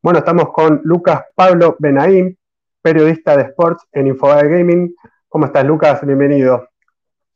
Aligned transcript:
Bueno, 0.00 0.20
estamos 0.20 0.50
con 0.52 0.80
Lucas 0.84 1.24
Pablo 1.34 1.74
Benaim, 1.80 2.36
periodista 2.80 3.36
de 3.36 3.42
sports 3.44 3.84
en 3.90 4.06
Infobay 4.06 4.48
Gaming. 4.48 4.94
¿Cómo 5.28 5.46
estás, 5.46 5.64
Lucas? 5.64 6.06
Bienvenido. 6.06 6.68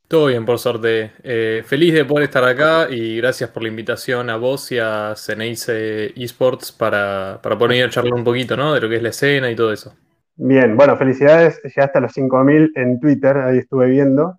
Todo 0.06 0.26
bien, 0.26 0.44
por 0.44 0.60
suerte. 0.60 1.10
Eh, 1.24 1.64
feliz 1.66 1.92
de 1.92 2.04
poder 2.04 2.24
estar 2.24 2.44
acá 2.44 2.86
y 2.88 3.16
gracias 3.16 3.50
por 3.50 3.64
la 3.64 3.68
invitación 3.68 4.30
a 4.30 4.36
vos 4.36 4.70
y 4.70 4.78
a 4.78 5.14
Ceneice 5.16 6.12
Esports 6.14 6.70
para, 6.70 7.40
para 7.42 7.58
poder 7.58 7.78
ir 7.78 7.84
a 7.84 7.90
charlar 7.90 8.14
un 8.14 8.22
poquito, 8.22 8.56
¿no? 8.56 8.74
De 8.74 8.80
lo 8.80 8.88
que 8.88 8.96
es 8.96 9.02
la 9.02 9.08
escena 9.08 9.50
y 9.50 9.56
todo 9.56 9.72
eso. 9.72 9.94
Bien, 10.36 10.76
bueno, 10.76 10.96
felicidades. 10.96 11.60
Ya 11.74 11.84
hasta 11.84 11.98
los 11.98 12.12
5.000 12.12 12.70
en 12.76 13.00
Twitter, 13.00 13.38
ahí 13.38 13.58
estuve 13.58 13.90
viendo. 13.90 14.38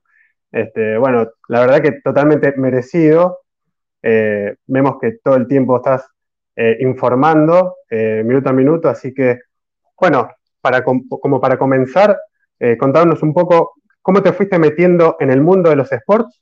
Este, 0.50 0.98
bueno, 0.98 1.30
la 1.50 1.60
verdad 1.60 1.82
que 1.82 1.92
totalmente 2.02 2.54
merecido. 2.56 3.40
Eh, 4.02 4.56
vemos 4.68 4.96
que 5.02 5.18
todo 5.22 5.36
el 5.36 5.48
tiempo 5.48 5.76
estás 5.76 6.06
eh, 6.56 6.78
informando 6.82 7.78
eh, 7.90 8.24
minuto 8.26 8.50
a 8.50 8.54
minuto, 8.54 8.90
así 8.90 9.14
que, 9.14 9.40
bueno, 10.00 10.30
para, 10.62 10.84
como 10.84 11.42
para 11.42 11.58
comenzar, 11.58 12.18
contarnos 12.80 13.22
un 13.22 13.34
poco 13.34 13.74
cómo 14.02 14.24
te 14.24 14.32
fuiste 14.32 14.58
metiendo 14.58 15.18
en 15.20 15.32
el 15.32 15.42
mundo 15.42 15.70
de 15.70 15.76
los 15.76 15.92
sports 15.92 16.42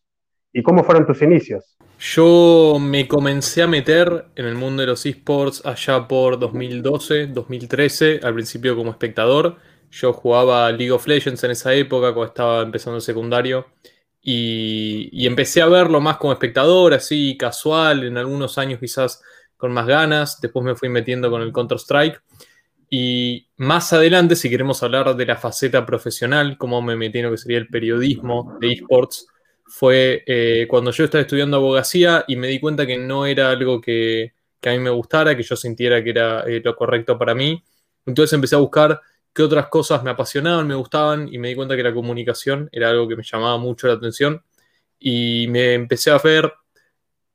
y 0.54 0.62
cómo 0.62 0.84
fueron 0.84 1.08
tus 1.08 1.22
inicios. 1.24 1.78
Yo 2.00 2.78
me 2.80 3.08
comencé 3.08 3.62
a 3.62 3.68
meter 3.68 4.26
en 4.36 4.46
el 4.46 4.56
mundo 4.56 4.82
de 4.82 4.88
los 4.88 5.06
esports 5.06 5.64
allá 5.66 6.08
por 6.08 6.40
2012, 6.40 7.28
2013, 7.28 8.22
al 8.24 8.34
principio 8.34 8.76
como 8.76 8.92
espectador. 8.92 9.58
Yo 9.92 10.12
jugaba 10.14 10.72
League 10.72 10.92
of 10.92 11.06
Legends 11.06 11.44
en 11.44 11.52
esa 11.52 11.74
época, 11.74 12.14
cuando 12.14 12.26
estaba 12.26 12.62
empezando 12.64 12.98
el 12.98 13.04
secundario. 13.04 13.68
Y, 14.24 15.26
empecé 15.28 15.62
a 15.62 15.68
verlo 15.68 16.00
más 16.00 16.18
como 16.18 16.34
espectador, 16.34 16.94
así 16.94 17.38
casual, 17.38 18.04
en 18.04 18.18
algunos 18.18 18.58
años 18.58 18.80
quizás 18.80 19.22
con 19.62 19.72
más 19.72 19.88
ganas. 19.88 20.42
Después 20.42 20.66
me 20.66 20.76
fui 20.76 20.90
metiendo 20.90 21.32
con 21.32 21.42
el 21.42 21.54
Counter-Strike. 21.54 22.22
Y 22.90 23.48
más 23.56 23.94
adelante, 23.94 24.36
si 24.36 24.50
queremos 24.50 24.84
hablar 24.84 25.16
de 25.16 25.26
la 25.26 25.38
faceta 25.38 25.86
profesional, 25.86 26.58
cómo 26.58 26.82
me 26.82 26.98
metí 26.98 27.20
en 27.20 27.26
lo 27.26 27.32
que 27.32 27.38
sería 27.38 27.58
el 27.58 27.70
periodismo 27.70 28.58
de 28.60 28.74
esports, 28.74 29.28
fue 29.66 30.24
eh, 30.28 30.66
cuando 30.70 30.92
yo 30.92 31.06
estaba 31.06 31.22
estudiando 31.22 31.56
abogacía 31.56 32.26
y 32.28 32.36
me 32.36 32.48
di 32.48 32.60
cuenta 32.60 32.86
que 32.86 32.98
no 32.98 33.26
era 33.26 33.50
algo 33.50 33.80
que, 33.80 34.34
a 34.62 34.70
mí 34.72 34.80
me 34.80 34.90
gustara, 34.90 35.38
que 35.38 35.44
yo 35.44 35.56
sintiera 35.56 36.04
que 36.04 36.10
era 36.10 36.42
eh, 36.42 36.62
lo 36.62 36.76
correcto 36.76 37.18
para 37.18 37.34
mí. 37.34 37.64
Entonces 38.06 38.34
empecé 38.34 38.56
a 38.56 38.60
buscar 38.60 39.00
qué 39.34 39.44
otras 39.44 39.68
cosas 39.68 40.04
me 40.04 40.12
apasionaban, 40.12 40.68
me 40.68 40.76
gustaban 40.76 41.34
y 41.34 41.38
me 41.38 41.48
di 41.48 41.56
cuenta 41.56 41.78
que 41.78 41.84
la 41.84 41.94
comunicación 41.94 42.68
era 42.74 42.90
algo 42.90 43.08
que 43.08 43.16
me 43.16 43.24
llamaba 43.24 43.58
mucho 43.58 43.88
la 43.88 43.94
atención 43.94 44.44
y 45.00 45.48
me 45.48 45.74
empecé 45.74 46.12
a 46.12 46.18
ver 46.18 46.52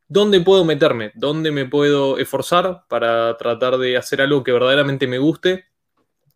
dónde 0.09 0.41
puedo 0.41 0.65
meterme, 0.65 1.13
dónde 1.15 1.51
me 1.51 1.67
puedo 1.67 2.19
esforzar 2.19 2.85
para 2.89 3.37
tratar 3.37 3.79
de 3.79 3.97
hacer 3.97 4.21
algo 4.21 4.45
que 4.45 4.53
verdaderamente 4.53 5.07
me 5.07 5.19
guste. 5.19 5.67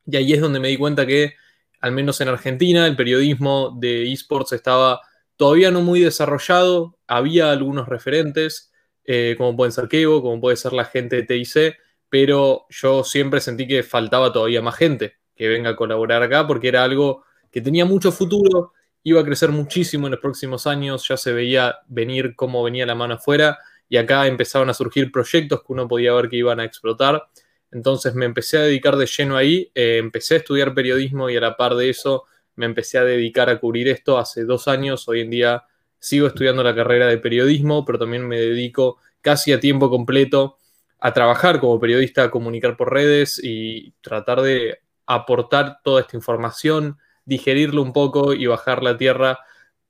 Y 0.06 0.16
ahí 0.16 0.32
es 0.32 0.40
donde 0.40 0.60
me 0.60 0.68
di 0.68 0.76
cuenta 0.76 1.06
que, 1.06 1.34
al 1.80 1.92
menos 1.92 2.20
en 2.20 2.28
Argentina, 2.28 2.86
el 2.86 2.96
periodismo 2.96 3.76
de 3.78 4.10
esports 4.12 4.52
estaba 4.52 5.00
todavía 5.36 5.70
no 5.70 5.82
muy 5.82 6.00
desarrollado. 6.00 6.98
Había 7.06 7.50
algunos 7.50 7.88
referentes, 7.88 8.72
eh, 9.04 9.34
como 9.38 9.56
pueden 9.56 9.72
ser 9.72 9.88
Kevo, 9.88 10.22
como 10.22 10.41
puede 10.41 10.56
ser 10.56 10.72
la 10.72 10.84
gente 10.84 11.16
de 11.16 11.22
TIC, 11.22 11.76
pero 12.08 12.66
yo 12.68 13.04
siempre 13.04 13.41
sentí 13.41 13.66
que 13.66 13.82
faltaba 13.82 14.32
todavía 14.32 14.60
más 14.60 14.76
gente 14.76 15.14
que 15.34 15.48
venga 15.48 15.70
a 15.70 15.76
colaborar 15.76 16.22
acá, 16.22 16.46
porque 16.46 16.68
era 16.68 16.84
algo 16.84 17.24
que 17.50 17.62
tenía 17.62 17.86
mucho 17.86 18.12
futuro, 18.12 18.74
iba 19.03 19.20
a 19.20 19.25
crecer 19.25 19.51
muchísimo 19.51 20.06
en 20.06 20.12
los 20.12 20.20
próximos 20.20 20.67
años, 20.67 21.06
ya 21.09 21.17
se 21.17 21.33
veía 21.33 21.79
venir 21.89 22.34
cómo 22.37 22.62
venía 22.62 22.87
la 22.87 22.95
mano 22.95 23.15
afuera, 23.15 23.59
y 23.89 23.97
acá 23.97 24.27
empezaron 24.27 24.70
a 24.70 24.75
surgir 24.75 25.11
proyectos 25.11 25.61
que 25.61 25.73
uno 25.73 25.89
podía 25.89 26.12
ver 26.15 26.29
que 26.29 26.37
iban 26.37 26.61
a 26.61 26.65
explotar. 26.65 27.25
Entonces 27.73 28.15
me 28.15 28.25
empecé 28.25 28.59
a 28.59 28.62
dedicar 28.62 28.97
de 28.97 29.06
lleno 29.06 29.37
ahí, 29.37 29.71
eh, 29.75 29.98
empecé 29.98 30.34
a 30.34 30.39
estudiar 30.39 30.75
periodismo 30.75 31.28
y 31.28 31.37
a 31.37 31.41
la 31.41 31.56
par 31.56 31.75
de 31.75 31.91
eso 31.91 32.25
me 32.55 32.67
empecé 32.67 32.98
a 32.98 33.05
dedicar 33.05 33.48
a 33.48 33.59
cubrir 33.59 33.89
esto 33.89 34.19
hace 34.19 34.45
dos 34.45 34.69
años. 34.69 35.09
Hoy 35.09 35.23
en 35.23 35.31
día 35.31 35.65
sigo 35.99 36.27
estudiando 36.27 36.62
la 36.62 36.75
carrera 36.75 37.06
de 37.06 37.19
periodismo, 37.19 37.84
pero 37.84 37.99
también 37.99 38.27
me 38.27 38.39
dedico 38.39 38.99
casi 39.21 39.53
a 39.53 39.60
tiempo 39.60 39.91
completo 39.91 40.59
a 41.00 41.12
trabajar 41.12 41.60
como 41.60 41.81
periodista, 41.81 42.25
a 42.25 42.31
comunicar 42.31 42.77
por 42.77 42.93
redes 42.93 43.41
y 43.43 43.93
tratar 44.03 44.43
de 44.43 44.81
aportar 45.06 45.78
toda 45.83 46.03
esta 46.03 46.16
información, 46.16 46.99
digerirlo 47.30 47.80
un 47.80 47.92
poco 47.92 48.34
y 48.34 48.46
bajar 48.46 48.82
la 48.82 48.96
tierra 48.96 49.38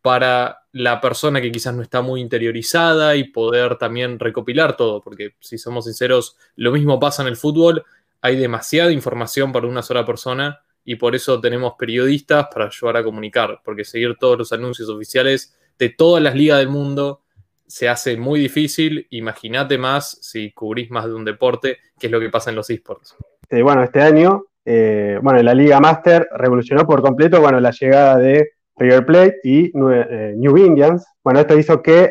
para 0.02 0.58
la 0.72 1.00
persona 1.00 1.40
que 1.40 1.50
quizás 1.50 1.74
no 1.74 1.82
está 1.82 2.02
muy 2.02 2.20
interiorizada 2.20 3.16
y 3.16 3.24
poder 3.24 3.76
también 3.76 4.18
recopilar 4.18 4.76
todo, 4.76 5.00
porque 5.00 5.34
si 5.40 5.56
somos 5.56 5.86
sinceros, 5.86 6.36
lo 6.56 6.70
mismo 6.70 7.00
pasa 7.00 7.22
en 7.22 7.28
el 7.28 7.36
fútbol, 7.36 7.82
hay 8.20 8.36
demasiada 8.36 8.92
información 8.92 9.52
para 9.52 9.66
una 9.66 9.82
sola 9.82 10.04
persona 10.04 10.60
y 10.84 10.96
por 10.96 11.14
eso 11.14 11.40
tenemos 11.40 11.74
periodistas 11.78 12.48
para 12.52 12.66
ayudar 12.66 12.98
a 12.98 13.04
comunicar, 13.04 13.62
porque 13.64 13.84
seguir 13.86 14.16
todos 14.20 14.36
los 14.36 14.52
anuncios 14.52 14.90
oficiales 14.90 15.56
de 15.78 15.88
todas 15.88 16.22
las 16.22 16.34
ligas 16.34 16.58
del 16.58 16.68
mundo 16.68 17.22
se 17.66 17.88
hace 17.88 18.18
muy 18.18 18.38
difícil, 18.38 19.06
imagínate 19.10 19.78
más 19.78 20.18
si 20.20 20.52
cubrís 20.52 20.90
más 20.90 21.06
de 21.06 21.14
un 21.14 21.24
deporte, 21.24 21.78
que 21.98 22.08
es 22.08 22.12
lo 22.12 22.20
que 22.20 22.28
pasa 22.28 22.50
en 22.50 22.56
los 22.56 22.68
esports. 22.68 23.16
bueno, 23.50 23.82
este 23.82 24.02
año 24.02 24.49
eh, 24.64 25.18
bueno, 25.22 25.42
la 25.42 25.54
Liga 25.54 25.80
Master 25.80 26.28
revolucionó 26.32 26.86
por 26.86 27.02
completo, 27.02 27.40
bueno, 27.40 27.60
la 27.60 27.70
llegada 27.70 28.16
de 28.18 28.50
River 28.76 29.06
Plate 29.06 29.36
y 29.42 29.66
eh, 29.66 30.34
New 30.36 30.56
Indians. 30.56 31.06
Bueno, 31.22 31.40
esto 31.40 31.58
hizo 31.58 31.82
que 31.82 32.10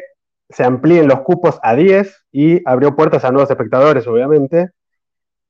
se 0.50 0.64
amplíen 0.64 1.08
los 1.08 1.22
cupos 1.22 1.60
a 1.62 1.76
10 1.76 2.26
y 2.32 2.62
abrió 2.68 2.96
puertas 2.96 3.24
a 3.24 3.32
nuevos 3.32 3.50
espectadores, 3.50 4.08
obviamente. 4.08 4.70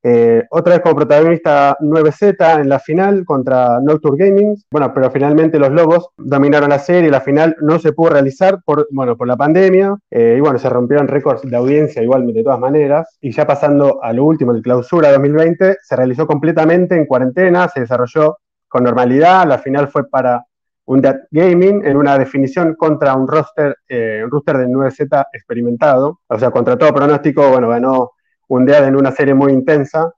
Eh, 0.02 0.44
otra 0.52 0.74
vez 0.74 0.82
como 0.82 0.96
protagonista 0.96 1.76
9Z 1.82 2.62
en 2.62 2.70
la 2.70 2.80
final 2.80 3.26
contra 3.26 3.80
Nocturne 3.82 4.26
Gaming. 4.26 4.56
Bueno, 4.72 4.94
pero 4.94 5.12
finalmente 5.12 5.60
los 5.60 5.72
Lobos 5.72 6.10
dominaron 6.18 6.70
la 6.70 6.80
serie. 6.80 7.10
La 7.10 7.22
final 7.22 7.56
no 7.62 7.80
se 7.80 7.92
pudo 7.92 8.12
realizar 8.12 8.62
por, 8.64 8.88
bueno, 8.92 9.18
por 9.18 9.28
la 9.28 9.38
pandemia. 9.38 9.98
Eh, 10.10 10.36
y 10.38 10.40
bueno, 10.40 10.58
se 10.60 10.70
rompieron 10.70 11.08
récords 11.08 11.42
de 11.44 11.56
audiencia 11.56 12.02
igualmente 12.02 12.40
de 12.40 12.44
todas 12.44 12.60
maneras. 12.60 13.18
Y 13.22 13.32
ya 13.32 13.46
pasando 13.46 14.02
a 14.02 14.14
lo 14.14 14.24
último, 14.26 14.54
el 14.54 14.62
clausura 14.62 15.12
2020, 15.12 15.78
se 15.82 15.96
realizó 15.96 16.26
completamente 16.26 16.96
en 16.96 17.06
cuarentena. 17.06 17.68
Se 17.68 17.82
desarrolló 17.82 18.38
con 18.68 18.84
normalidad. 18.84 19.48
La 19.48 19.58
final 19.58 19.90
fue 19.90 20.08
para 20.08 20.46
un 20.86 21.02
Dead 21.02 21.20
Gaming 21.30 21.86
en 21.86 21.98
una 21.98 22.18
definición 22.18 22.74
contra 22.76 23.14
un 23.16 23.28
roster, 23.28 23.78
eh, 23.88 24.22
un 24.24 24.32
roster 24.32 24.58
de 24.58 24.68
9Z 24.68 25.26
experimentado. 25.34 26.22
O 26.28 26.40
sea, 26.40 26.50
contra 26.50 26.78
todo 26.78 26.92
pronóstico, 26.94 27.48
bueno, 27.50 27.70
ganó 27.70 28.12
un 28.50 28.66
día 28.66 28.86
en 28.86 28.96
una 28.96 29.12
serie 29.12 29.34
muy 29.34 29.54
intensa 29.54 30.14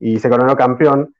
y 0.00 0.18
se 0.18 0.28
coronó 0.28 0.56
campeón. 0.56 1.14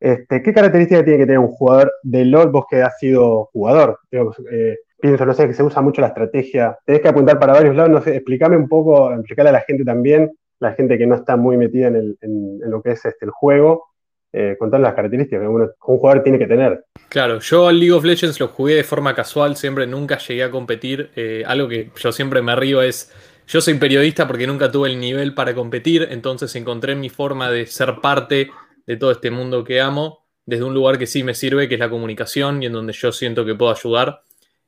Este, 0.00 0.42
¿Qué 0.42 0.52
características 0.52 1.04
tiene 1.04 1.18
que 1.18 1.26
tener 1.26 1.38
un 1.38 1.48
jugador 1.48 1.92
de 2.02 2.24
LOL, 2.24 2.50
vos 2.50 2.66
que 2.68 2.82
has 2.82 2.98
sido 2.98 3.48
jugador? 3.52 3.98
Eh, 4.10 4.76
pienso, 5.00 5.24
no 5.24 5.34
sé, 5.34 5.46
que 5.46 5.54
se 5.54 5.62
usa 5.62 5.80
mucho 5.82 6.00
la 6.00 6.08
estrategia. 6.08 6.76
Tenés 6.84 7.02
que 7.02 7.08
apuntar 7.08 7.38
para 7.38 7.54
varios 7.54 7.76
lados, 7.76 7.90
no 7.90 8.12
explícame 8.12 8.56
un 8.56 8.68
poco, 8.68 9.12
explicarle 9.12 9.50
a 9.50 9.52
la 9.52 9.60
gente 9.60 9.84
también, 9.84 10.32
la 10.58 10.72
gente 10.72 10.98
que 10.98 11.06
no 11.06 11.14
está 11.14 11.36
muy 11.36 11.56
metida 11.56 11.88
en, 11.88 12.16
lo 12.60 12.82
que 12.82 12.92
es 12.92 13.04
este, 13.04 13.26
el 13.26 13.30
juego, 13.30 13.84
eh, 14.32 14.56
contar 14.58 14.80
las 14.80 14.94
características 14.94 15.40
que 15.40 15.48
un 15.48 15.68
jugador 15.78 16.22
tiene 16.22 16.38
que 16.38 16.46
tener. 16.46 16.84
Claro, 17.08 17.38
yo 17.40 17.68
al 17.68 17.78
League 17.78 17.92
of 17.92 18.04
Legends 18.04 18.40
lo 18.40 18.48
jugué 18.48 18.74
de 18.74 18.84
forma 18.84 19.14
casual, 19.14 19.56
siempre 19.56 19.86
nunca 19.86 20.18
llegué 20.18 20.44
a 20.44 20.50
competir. 20.50 21.10
Eh, 21.16 21.42
algo 21.46 21.68
que 21.68 21.90
yo 21.96 22.12
siempre 22.12 22.42
me 22.42 22.56
río 22.56 22.82
es 22.82 23.12
yo 23.46 23.60
soy 23.60 23.74
periodista 23.74 24.26
porque 24.26 24.46
nunca 24.46 24.70
tuve 24.70 24.90
el 24.90 24.98
nivel 24.98 25.34
para 25.34 25.54
competir, 25.54 26.08
entonces 26.10 26.54
encontré 26.56 26.94
mi 26.94 27.08
forma 27.08 27.50
de 27.50 27.66
ser 27.66 28.00
parte 28.00 28.50
de 28.86 28.96
todo 28.96 29.10
este 29.10 29.30
mundo 29.30 29.64
que 29.64 29.80
amo 29.80 30.26
desde 30.44 30.64
un 30.64 30.74
lugar 30.74 30.98
que 30.98 31.06
sí 31.06 31.22
me 31.22 31.34
sirve, 31.34 31.68
que 31.68 31.74
es 31.74 31.80
la 31.80 31.90
comunicación 31.90 32.62
y 32.62 32.66
en 32.66 32.72
donde 32.72 32.92
yo 32.92 33.12
siento 33.12 33.44
que 33.44 33.54
puedo 33.54 33.72
ayudar. 33.72 34.22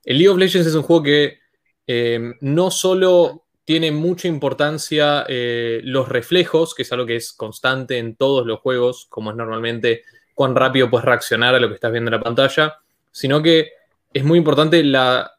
El 0.05 0.19
League 0.19 0.29
of 0.29 0.39
Legends 0.39 0.67
es 0.67 0.75
un 0.75 0.83
juego 0.83 1.05
que 1.05 1.39
eh, 1.87 2.35
no 2.41 2.71
solo 2.71 3.47
tiene 3.65 3.93
mucha 3.93 4.29
importancia 4.29 5.25
eh, 5.29 5.81
los 5.85 6.09
reflejos, 6.09 6.75
que 6.75 6.83
es 6.83 6.93
algo 6.93 7.07
que 7.07 7.17
es 7.17 7.33
constante 7.33 7.99
en 7.99 8.17
todos 8.17 8.47
los 8.47 8.61
juegos, 8.61 9.07
como 9.09 9.31
es 9.31 9.37
normalmente 9.37 10.03
cuán 10.35 10.57
rápido 10.57 10.89
puedes 10.89 11.05
reaccionar 11.05 11.55
a 11.55 11.61
lo 11.61 11.69
que 11.69 11.75
estás 11.75 11.93
viendo 11.93 12.09
en 12.09 12.17
la 12.17 12.23
pantalla, 12.23 12.79
sino 13.11 13.43
que 13.43 13.73
es 14.13 14.25
muy 14.25 14.39
importante 14.39 14.83
la 14.83 15.38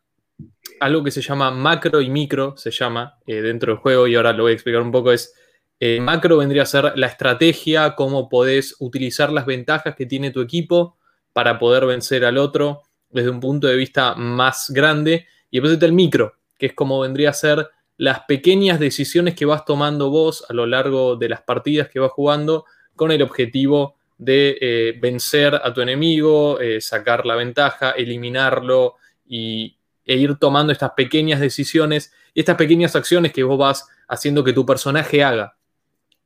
algo 0.80 1.04
que 1.04 1.12
se 1.12 1.22
llama 1.22 1.52
macro 1.52 2.02
y 2.02 2.10
micro, 2.10 2.56
se 2.58 2.72
llama 2.72 3.18
eh, 3.26 3.42
dentro 3.42 3.74
del 3.74 3.81
juego, 3.81 4.08
y 4.08 4.16
ahora 4.16 4.34
lo 4.34 4.44
voy 4.44 4.52
a 4.52 4.56
explicar 4.56 4.81
un 4.81 4.92
poco, 4.92 5.12
es 5.12 5.34
eh, 5.80 6.00
macro 6.00 6.38
vendría 6.38 6.64
a 6.64 6.66
ser 6.66 6.94
la 6.96 7.08
estrategia, 7.08 7.96
cómo 7.96 8.28
podés 8.28 8.76
utilizar 8.80 9.31
las 9.31 9.46
ventajas 9.46 9.96
que 9.96 10.06
tiene 10.06 10.31
tu 10.31 10.42
equipo 10.42 10.98
para 11.34 11.58
poder 11.58 11.86
vencer 11.86 12.26
al 12.26 12.38
otro 12.38 12.84
desde 13.10 13.30
un 13.30 13.40
punto 13.40 13.68
de 13.68 13.76
vista 13.76 14.16
más 14.16 14.70
grande, 14.70 15.28
y 15.50 15.58
después 15.58 15.74
está 15.74 15.86
el 15.86 15.94
micro, 15.94 16.34
que 16.58 16.68
es 16.68 16.74
como 16.74 17.00
vendría 17.00 17.30
a 17.30 17.34
ser 17.34 17.70
las 17.98 18.22
pequeñas 18.22 18.80
decisiones 18.80 19.36
que 19.36 19.46
vas 19.46 19.66
tomando 19.66 20.10
vos 20.10 20.46
a 20.50 20.54
lo 20.54 20.66
largo 20.66 21.16
de 21.16 21.30
las 21.30 21.42
partidas 21.42 21.90
que 21.90 22.00
vas 22.00 22.12
jugando 22.12 22.66
con 22.96 23.12
el 23.12 23.22
objetivo 23.22 23.96
de 24.18 24.58
eh, 24.60 24.98
vencer 25.02 25.56
a 25.56 25.74
tu 25.74 25.81
enemigo, 25.81 26.60
sacar 26.80 27.26
la 27.26 27.36
ventaja, 27.36 27.92
eliminarlo 27.92 28.96
y, 29.26 29.79
e 30.09 30.15
ir 30.15 30.38
tomando 30.39 30.71
estas 30.71 30.94
pequeñas 30.97 31.39
decisiones 31.39 32.11
y 32.33 32.39
estas 32.39 32.56
pequeñas 32.56 32.95
acciones 32.95 33.31
que 33.31 33.44
vos 33.44 33.59
vas 33.59 33.88
haciendo 34.07 34.44
que 34.44 34.53
tu 34.53 34.65
personaje 34.65 35.23
haga. 35.23 35.56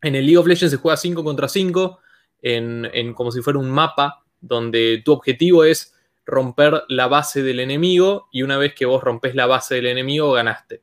En 0.01 0.15
el 0.15 0.25
League 0.25 0.38
of 0.38 0.47
Legends 0.47 0.71
se 0.71 0.77
juega 0.77 0.95
5 0.95 1.21
contra 1.21 1.50
5, 1.50 2.00
en, 2.44 3.13
como 3.13 3.30
si 3.30 3.41
fuera 3.41 3.59
un 3.59 3.69
mapa, 3.69 4.24
donde 4.39 5.01
tu 5.03 5.12
objetivo 5.12 5.65
es 5.65 5.94
romper 6.25 6.85
la 6.88 7.07
base 7.07 7.44
del 7.44 7.59
enemigo 7.59 8.30
y 8.31 8.44
una 8.44 8.57
vez 8.57 8.74
que 8.74 8.85
vos 8.85 9.03
rompes 9.03 9.35
la 9.35 9.47
base 9.47 9.75
del 9.75 9.88
enemigo 9.88 10.31
ganaste. 10.31 10.81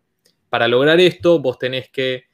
Para 0.50 0.68
lograr 0.68 1.00
esto, 1.00 1.38
vos 1.38 1.58
tenés 1.58 1.88
que 1.88 2.24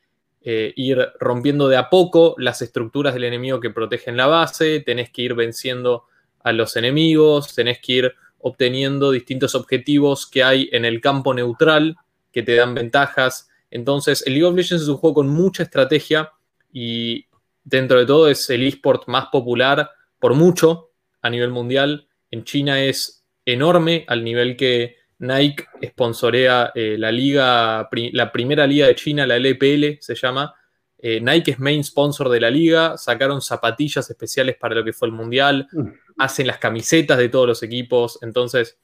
eh, 0.40 0.72
ir 0.74 0.98
rompiendo 1.20 1.68
de 1.68 1.76
a 1.76 1.88
poco 1.88 2.34
las 2.38 2.60
estructuras 2.60 3.14
del 3.14 3.22
enemigo 3.22 3.60
que 3.60 3.70
protegen 3.70 4.16
la 4.16 4.26
base, 4.26 4.80
tenés 4.80 5.10
que 5.10 5.22
ir 5.22 5.34
venciendo 5.34 6.06
a 6.42 6.50
los 6.50 6.74
enemigos, 6.74 7.54
tenés 7.54 7.78
que 7.78 7.92
ir 7.92 8.14
obteniendo 8.46 9.10
distintos 9.10 9.56
objetivos 9.56 10.24
que 10.24 10.44
hay 10.44 10.68
en 10.70 10.84
el 10.84 11.00
campo 11.00 11.34
neutral 11.34 11.96
que 12.30 12.44
te 12.44 12.54
dan 12.54 12.76
ventajas. 12.76 13.48
Entonces, 13.72 14.24
el 14.24 14.34
League 14.34 14.46
of 14.46 14.54
Legends 14.54 14.84
es 14.84 14.88
un 14.88 14.98
juego 14.98 15.14
con 15.14 15.28
mucha 15.28 15.64
estrategia 15.64 16.30
y 16.72 17.26
dentro 17.64 17.98
de 17.98 18.06
todo 18.06 18.28
es 18.28 18.48
el 18.48 18.62
esport 18.62 19.08
más 19.08 19.26
popular 19.32 19.90
por 20.20 20.34
mucho 20.34 20.90
a 21.22 21.28
nivel 21.28 21.50
mundial. 21.50 22.06
En 22.30 22.44
China 22.44 22.80
es 22.80 23.24
enorme 23.44 24.04
al 24.06 24.22
nivel 24.22 24.56
que 24.56 24.94
Nike 25.18 25.64
sponsorea 25.82 26.70
eh, 26.72 26.94
la 26.96 27.10
liga, 27.10 27.88
la 28.12 28.30
primera 28.30 28.64
liga 28.64 28.86
de 28.86 28.94
China, 28.94 29.26
la 29.26 29.38
LPL 29.38 29.98
se 29.98 30.14
llama. 30.14 30.54
Eh, 30.98 31.20
Nike 31.20 31.50
es 31.50 31.58
main 31.58 31.82
sponsor 31.82 32.28
de 32.28 32.40
la 32.40 32.50
liga, 32.50 32.96
sacaron 32.96 33.42
zapatillas 33.42 34.08
especiales 34.08 34.56
para 34.56 34.76
lo 34.76 34.84
que 34.84 34.92
fue 34.92 35.08
el 35.08 35.14
mundial, 35.14 35.66
mm. 35.72 35.88
Hacen 36.18 36.46
las 36.46 36.58
camisetas 36.58 37.18
de 37.18 37.28
todos 37.28 37.46
los 37.46 37.62
equipos, 37.62 38.18
entonces 38.22 38.78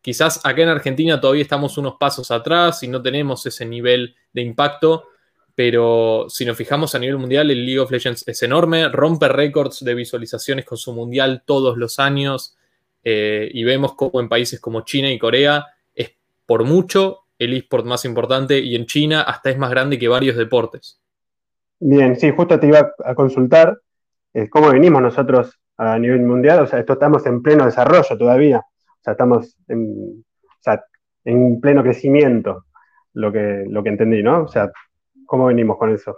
quizás 0.00 0.40
acá 0.44 0.62
en 0.62 0.68
Argentina 0.68 1.20
todavía 1.20 1.42
estamos 1.42 1.78
unos 1.78 1.96
pasos 1.98 2.30
atrás 2.30 2.82
y 2.82 2.88
no 2.88 3.02
tenemos 3.02 3.44
ese 3.46 3.66
nivel 3.66 4.14
de 4.32 4.42
impacto, 4.42 5.08
pero 5.54 6.26
si 6.28 6.44
nos 6.44 6.56
fijamos 6.56 6.94
a 6.94 6.98
nivel 6.98 7.18
mundial, 7.18 7.50
el 7.50 7.64
League 7.64 7.80
of 7.80 7.90
Legends 7.90 8.26
es 8.28 8.42
enorme, 8.42 8.88
rompe 8.88 9.28
récords 9.28 9.84
de 9.84 9.94
visualizaciones 9.94 10.64
con 10.64 10.78
su 10.78 10.92
mundial 10.92 11.42
todos 11.44 11.76
los 11.76 11.98
años 11.98 12.56
eh, 13.02 13.50
y 13.52 13.64
vemos 13.64 13.94
como 13.94 14.20
en 14.20 14.28
países 14.28 14.60
como 14.60 14.82
China 14.82 15.10
y 15.10 15.18
Corea 15.18 15.66
por 16.46 16.64
mucho 16.64 17.24
el 17.38 17.52
eSport 17.52 17.84
más 17.84 18.04
importante 18.04 18.58
y 18.60 18.76
en 18.76 18.86
China 18.86 19.22
hasta 19.22 19.50
es 19.50 19.58
más 19.58 19.70
grande 19.70 19.98
que 19.98 20.08
varios 20.08 20.36
deportes. 20.36 20.98
Bien, 21.78 22.16
sí, 22.16 22.30
justo 22.30 22.58
te 22.58 22.68
iba 22.68 22.94
a 23.04 23.14
consultar 23.14 23.78
eh, 24.32 24.48
cómo 24.48 24.70
venimos 24.70 25.02
nosotros 25.02 25.58
a 25.78 25.98
nivel 25.98 26.22
mundial, 26.22 26.60
o 26.60 26.66
sea, 26.66 26.78
esto 26.80 26.94
estamos 26.94 27.26
en 27.26 27.42
pleno 27.42 27.64
desarrollo 27.64 28.16
todavía, 28.18 28.58
o 28.58 29.02
sea, 29.02 29.12
estamos 29.12 29.56
en, 29.68 30.24
en 31.24 31.60
pleno 31.60 31.82
crecimiento, 31.82 32.64
lo 33.14 33.32
que, 33.32 33.64
lo 33.68 33.82
que 33.82 33.88
entendí, 33.88 34.22
¿no? 34.22 34.44
O 34.44 34.48
sea, 34.48 34.70
¿cómo 35.26 35.46
venimos 35.46 35.76
con 35.76 35.92
eso? 35.92 36.16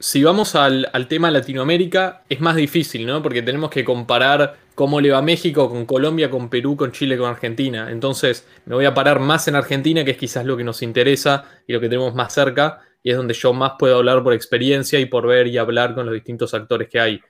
Si 0.00 0.22
vamos 0.24 0.56
al, 0.56 0.88
al 0.92 1.06
tema 1.06 1.30
Latinoamérica, 1.30 2.24
es 2.28 2.40
más 2.40 2.56
difícil, 2.56 3.06
¿no? 3.06 3.22
Porque 3.22 3.42
tenemos 3.42 3.70
que 3.70 3.84
comparar 3.84 4.56
cómo 4.74 5.00
le 5.00 5.12
va 5.12 5.22
México 5.22 5.70
con 5.70 5.86
Colombia, 5.86 6.30
con 6.30 6.48
Perú, 6.48 6.76
con 6.76 6.90
Chile, 6.90 7.16
con 7.16 7.30
Argentina. 7.30 7.90
Entonces 7.90 8.46
me 8.66 8.74
voy 8.74 8.86
a 8.86 8.94
parar 8.94 9.20
más 9.20 9.46
en 9.46 9.54
Argentina, 9.54 10.04
que 10.04 10.10
es 10.10 10.16
quizás 10.16 10.44
lo 10.44 10.56
que 10.56 10.64
nos 10.64 10.82
interesa 10.82 11.44
y 11.66 11.72
lo 11.72 11.80
que 11.80 11.88
tenemos 11.88 12.14
más 12.14 12.32
cerca, 12.32 12.80
y 13.02 13.10
es 13.10 13.16
donde 13.16 13.34
yo 13.34 13.52
más 13.52 13.74
puedo 13.78 13.96
hablar 13.96 14.22
por 14.24 14.32
experiencia 14.32 14.98
y 14.98 15.06
por 15.06 15.26
ver 15.26 15.46
y 15.46 15.58
hablar 15.58 15.94
con 15.94 16.06
los 16.06 16.14
distintos 16.14 16.54
actores 16.54 16.88
que 16.88 16.98
hay. 16.98 17.20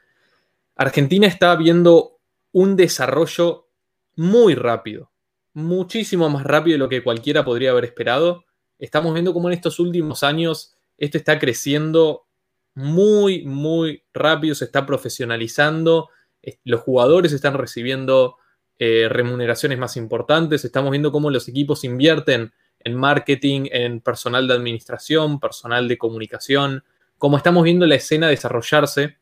Argentina 0.76 1.26
está 1.26 1.54
viendo 1.56 2.18
un 2.52 2.76
desarrollo 2.76 3.68
muy 4.16 4.54
rápido, 4.54 5.10
muchísimo 5.52 6.28
más 6.28 6.44
rápido 6.44 6.74
de 6.74 6.78
lo 6.78 6.88
que 6.88 7.02
cualquiera 7.02 7.44
podría 7.44 7.70
haber 7.70 7.84
esperado. 7.84 8.44
Estamos 8.78 9.12
viendo 9.14 9.32
cómo 9.32 9.48
en 9.48 9.54
estos 9.54 9.78
últimos 9.78 10.22
años 10.22 10.74
esto 10.98 11.18
está 11.18 11.38
creciendo 11.38 12.26
muy, 12.74 13.44
muy 13.44 14.02
rápido, 14.12 14.54
se 14.54 14.64
está 14.64 14.84
profesionalizando 14.84 16.08
los 16.64 16.80
jugadores 16.80 17.32
están 17.32 17.54
recibiendo 17.54 18.36
eh, 18.78 19.08
remuneraciones 19.08 19.78
más 19.78 19.96
importantes, 19.96 20.64
estamos 20.64 20.90
viendo 20.90 21.12
cómo 21.12 21.30
los 21.30 21.48
equipos 21.48 21.84
invierten 21.84 22.52
en 22.80 22.94
marketing, 22.94 23.68
en 23.70 24.00
personal 24.00 24.46
de 24.46 24.54
administración, 24.54 25.40
personal 25.40 25.88
de 25.88 25.96
comunicación, 25.96 26.84
cómo 27.18 27.36
estamos 27.36 27.64
viendo 27.64 27.86
la 27.86 27.94
escena 27.94 28.28
desarrollarse 28.28 29.16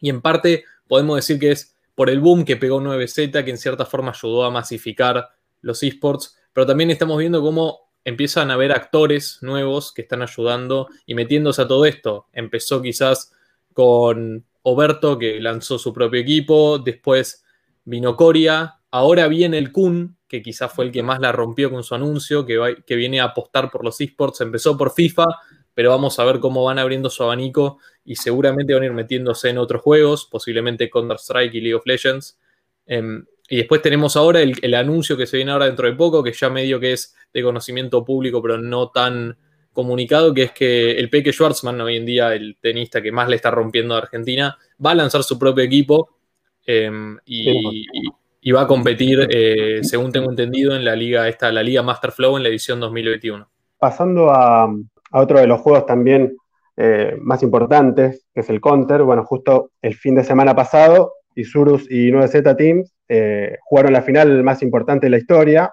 y 0.00 0.10
en 0.10 0.20
parte 0.20 0.64
podemos 0.88 1.16
decir 1.16 1.38
que 1.38 1.52
es 1.52 1.76
por 1.94 2.10
el 2.10 2.20
boom 2.20 2.44
que 2.44 2.56
pegó 2.56 2.80
9Z, 2.80 3.44
que 3.44 3.50
en 3.50 3.58
cierta 3.58 3.86
forma 3.86 4.10
ayudó 4.10 4.44
a 4.44 4.50
masificar 4.50 5.28
los 5.60 5.82
esports, 5.82 6.36
pero 6.52 6.66
también 6.66 6.90
estamos 6.90 7.18
viendo 7.18 7.40
cómo 7.42 7.90
empiezan 8.04 8.50
a 8.50 8.54
haber 8.54 8.72
actores 8.72 9.38
nuevos 9.40 9.92
que 9.92 10.02
están 10.02 10.22
ayudando 10.22 10.88
y 11.06 11.14
metiéndose 11.14 11.62
a 11.62 11.68
todo 11.68 11.86
esto. 11.86 12.26
Empezó 12.32 12.82
quizás 12.82 13.32
con 13.72 14.44
Oberto, 14.62 15.18
que 15.18 15.40
lanzó 15.40 15.78
su 15.78 15.92
propio 15.92 16.20
equipo, 16.20 16.78
después 16.78 17.44
vino 17.84 18.16
Coria, 18.16 18.80
ahora 18.90 19.28
viene 19.28 19.58
el 19.58 19.72
Kun, 19.72 20.16
que 20.28 20.42
quizás 20.42 20.72
fue 20.72 20.86
el 20.86 20.92
que 20.92 21.02
más 21.02 21.20
la 21.20 21.32
rompió 21.32 21.70
con 21.70 21.82
su 21.82 21.94
anuncio, 21.94 22.46
que, 22.46 22.82
que 22.86 22.96
viene 22.96 23.20
a 23.20 23.24
apostar 23.24 23.70
por 23.70 23.84
los 23.84 24.00
esports, 24.00 24.40
empezó 24.40 24.76
por 24.76 24.92
FIFA, 24.92 25.26
pero 25.74 25.90
vamos 25.90 26.18
a 26.18 26.24
ver 26.24 26.40
cómo 26.40 26.64
van 26.64 26.78
abriendo 26.78 27.10
su 27.10 27.22
abanico 27.22 27.78
y 28.04 28.16
seguramente 28.16 28.74
van 28.74 28.84
a 28.84 28.86
ir 28.86 28.92
metiéndose 28.92 29.50
en 29.50 29.58
otros 29.58 29.82
juegos, 29.82 30.26
posiblemente 30.30 30.88
Counter-Strike 30.88 31.54
y 31.54 31.60
League 31.60 31.74
of 31.74 31.86
Legends. 31.86 32.38
Em, 32.86 33.24
y 33.48 33.56
después 33.56 33.82
tenemos 33.82 34.16
ahora 34.16 34.40
el, 34.40 34.54
el, 34.62 34.74
anuncio 34.74 35.16
que 35.16 35.26
se 35.26 35.36
viene 35.36 35.52
ahora 35.52 35.66
dentro 35.66 35.86
de 35.86 35.94
poco, 35.94 36.22
que 36.22 36.32
ya 36.32 36.48
medio 36.48 36.80
que 36.80 36.92
es 36.92 37.14
de 37.32 37.42
conocimiento 37.42 38.04
público, 38.04 38.40
pero 38.40 38.58
no 38.58 38.90
tan 38.90 39.36
comunicado 39.74 40.32
que 40.32 40.44
es 40.44 40.52
que 40.52 40.92
el 40.92 41.10
Peque 41.10 41.32
Schwartzman, 41.32 41.80
hoy 41.80 41.96
en 41.96 42.06
día 42.06 42.32
el 42.32 42.56
tenista 42.60 43.02
que 43.02 43.12
más 43.12 43.28
le 43.28 43.36
está 43.36 43.50
rompiendo 43.50 43.94
a 43.94 43.98
Argentina, 43.98 44.56
va 44.84 44.92
a 44.92 44.94
lanzar 44.94 45.22
su 45.24 45.38
propio 45.38 45.64
equipo 45.64 46.16
em, 46.64 47.18
y, 47.26 48.52
va 48.52 48.62
a 48.62 48.66
competir, 48.66 49.26
eh, 49.28 49.80
según 49.82 50.12
tengo 50.12 50.30
entendido, 50.30 50.76
en 50.76 50.84
la 50.84 50.94
liga 50.94 51.28
esta, 51.28 51.50
la 51.50 51.62
Liga 51.62 51.82
Master 51.82 52.12
Flow 52.12 52.36
en 52.36 52.44
la 52.44 52.50
edición 52.50 52.78
2021. 52.78 53.48
Pasando 53.78 54.30
a, 54.30 54.72
otro 55.20 55.40
de 55.40 55.46
los 55.46 55.60
juegos 55.60 55.86
también 55.86 56.36
eh, 56.76 57.16
más 57.20 57.42
importantes, 57.44 58.26
que 58.34 58.40
es 58.40 58.50
el 58.50 58.60
Counter, 58.60 59.02
bueno, 59.04 59.24
justo 59.24 59.70
el 59.80 59.94
fin 59.94 60.16
de 60.16 60.24
semana 60.24 60.56
pasado, 60.56 61.12
Isurus 61.36 61.86
y 61.88 62.10
9Z 62.10 62.56
Teams 62.56 62.92
eh, 63.08 63.58
jugaron 63.62 63.92
la 63.92 64.02
final 64.02 64.42
más 64.42 64.60
importante 64.62 65.06
de 65.06 65.10
la 65.10 65.18
historia 65.18 65.72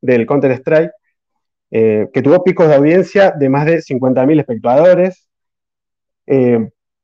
del 0.00 0.24
Counter 0.24 0.52
Strike 0.52 0.92
eh, 1.72 2.06
que 2.12 2.22
tuvo 2.22 2.44
picos 2.44 2.68
de 2.68 2.76
audiencia 2.76 3.32
de 3.36 3.48
más 3.48 3.66
de 3.66 3.78
50.000 3.78 4.40
espectadores. 4.40 5.28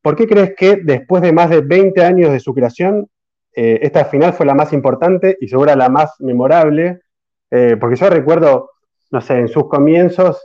¿Por 0.02 0.16
qué 0.16 0.26
crees 0.26 0.54
que 0.56 0.76
después 0.82 1.22
de 1.22 1.32
más 1.32 1.50
de 1.50 1.60
20 1.60 2.04
años 2.04 2.32
de 2.32 2.40
su 2.40 2.54
creación, 2.54 3.08
esta 3.54 4.04
final 4.04 4.32
fue 4.32 4.46
la 4.46 4.54
más 4.54 4.72
importante 4.72 5.36
y 5.40 5.48
segura 5.48 5.76
la 5.76 5.88
más 5.88 6.14
memorable? 6.20 7.00
porque 7.48 7.96
yo 7.96 8.08
recuerdo, 8.08 8.70
no 9.10 9.20
sé, 9.20 9.38
en 9.38 9.48
sus 9.48 9.68
comienzos, 9.68 10.42